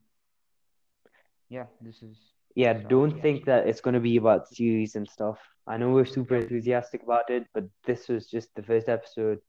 yeah, 1.50 1.66
this 1.82 2.02
is 2.02 2.18
Yeah, 2.56 2.74
So, 2.82 2.90
don't 2.90 3.20
yeah. 3.20 3.22
think 3.22 3.46
that 3.46 3.68
it's 3.68 3.82
going 3.82 3.94
to 3.96 4.00
be 4.02 4.18
about 4.18 4.48
series 4.48 4.96
and 4.96 5.08
stuff. 5.10 5.40
I 5.68 5.78
know 5.78 5.92
we're 5.94 6.06
super 6.06 6.36
enthusiastic 6.36 7.04
about 7.04 7.30
it, 7.30 7.48
but 7.54 7.66
this 7.86 8.08
was 8.10 8.28
just 8.30 8.56
the 8.56 8.64
first 8.64 8.90
episode 8.90 9.40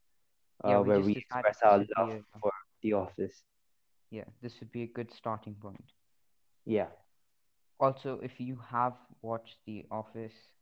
uh, 0.64 0.81
Yeah, 0.81 0.81
we 0.81 0.90
where 0.90 1.01
we 1.01 1.12
express 1.16 1.59
our 1.64 1.79
this 1.79 1.88
would 1.88 1.95
be 1.95 2.11
love 2.11 2.12
a- 2.12 2.25
for 2.40 2.53
The 2.83 2.92
Office. 2.95 3.45
yeah, 4.11 4.25
this 4.42 4.61
would 4.61 4.71
be 4.73 4.83
a 4.83 4.87
good 4.87 5.12
starting 5.12 5.55
point. 5.55 5.92
Yeah. 6.64 6.88
Also, 7.81 8.19
if 8.21 8.40
you 8.40 8.57
have 8.57 8.95
watched 9.23 9.59
The 9.66 9.87
Office, 9.90 10.53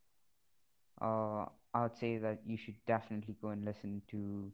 uh, 1.01 1.45
I 1.73 1.83
would 1.83 1.95
say 1.95 2.17
that 2.17 2.41
you 2.45 2.57
should 2.57 2.75
definitely 2.85 3.35
go 3.41 3.49
and 3.49 3.65
listen 3.65 4.01
to 4.09 4.51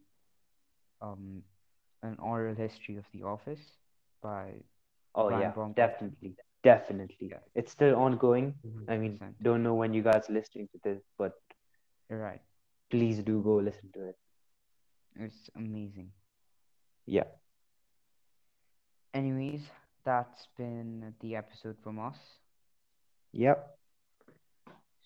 um, 1.00 1.42
an 2.02 2.16
oral 2.18 2.54
history 2.54 2.96
of 2.96 3.04
The 3.12 3.22
Office 3.22 3.76
by 4.22 4.52
Oh 5.14 5.28
Brian 5.28 5.50
yeah, 5.50 5.52
Baumgartner. 5.52 6.12
definitely, 6.14 6.36
definitely. 6.62 7.28
Yeah. 7.30 7.38
It's 7.54 7.72
still 7.72 7.96
ongoing. 7.96 8.54
I 8.88 8.96
mean, 8.96 9.18
100%. 9.18 9.34
don't 9.42 9.62
know 9.62 9.74
when 9.74 9.92
you 9.94 10.02
guys 10.02 10.28
are 10.28 10.32
listening 10.32 10.68
to 10.72 10.78
this, 10.84 11.02
but 11.18 11.32
You're 12.08 12.18
right. 12.20 12.40
please 12.90 13.22
do 13.22 13.40
go 13.42 13.56
listen 13.56 13.90
to 13.94 14.08
it. 14.08 14.16
It's 15.16 15.50
amazing. 15.56 16.10
Yeah. 17.06 17.24
Anyways, 19.14 19.62
that's 20.04 20.48
been 20.56 21.14
the 21.20 21.36
episode 21.36 21.76
from 21.82 21.98
us. 21.98 22.16
Yep. 23.32 23.78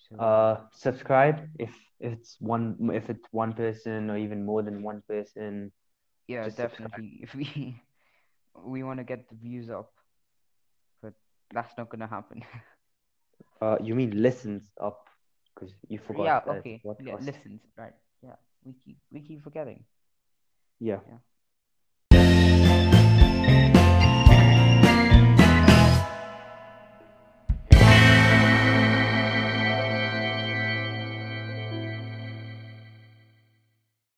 So 0.09 0.17
Uh, 0.19 0.61
subscribe 0.73 1.49
if 1.59 1.75
it's 2.01 2.37
one 2.41 2.77
if 2.93 3.11
it's 3.11 3.27
one 3.33 3.53
person 3.55 4.11
or 4.11 4.17
even 4.17 4.45
more 4.45 4.63
than 4.63 4.83
one 4.83 5.03
person. 5.09 5.73
yeah, 6.29 6.45
just 6.45 6.57
subscribe. 6.57 6.91
definitely. 6.91 7.19
If 7.23 7.35
we 7.35 7.83
we 8.65 8.83
want 8.83 8.99
to 8.99 9.05
get 9.05 9.29
the 9.29 9.35
views 9.37 9.69
up, 9.71 9.93
that's 11.53 11.77
not 11.79 11.89
gonna 11.89 12.07
happen. 12.09 12.43
Uh, 13.61 13.77
you 13.83 13.95
mean 13.95 14.23
listens 14.23 14.71
up? 14.81 15.07
Because 15.55 15.75
you 15.89 15.99
forgot 15.99 16.25
yeah. 16.25 16.53
Okay. 16.59 16.83
podcast. 16.85 17.07
Yeah. 17.07 17.17
Listens. 17.21 17.61
Right. 17.77 17.95
Yeah. 18.23 18.37
We 18.65 18.73
keep 18.85 18.99
we 19.11 19.21
keep 19.21 19.43
forgetting. 19.43 19.85
Yeah. 20.79 21.01
Yeah. 21.09 21.19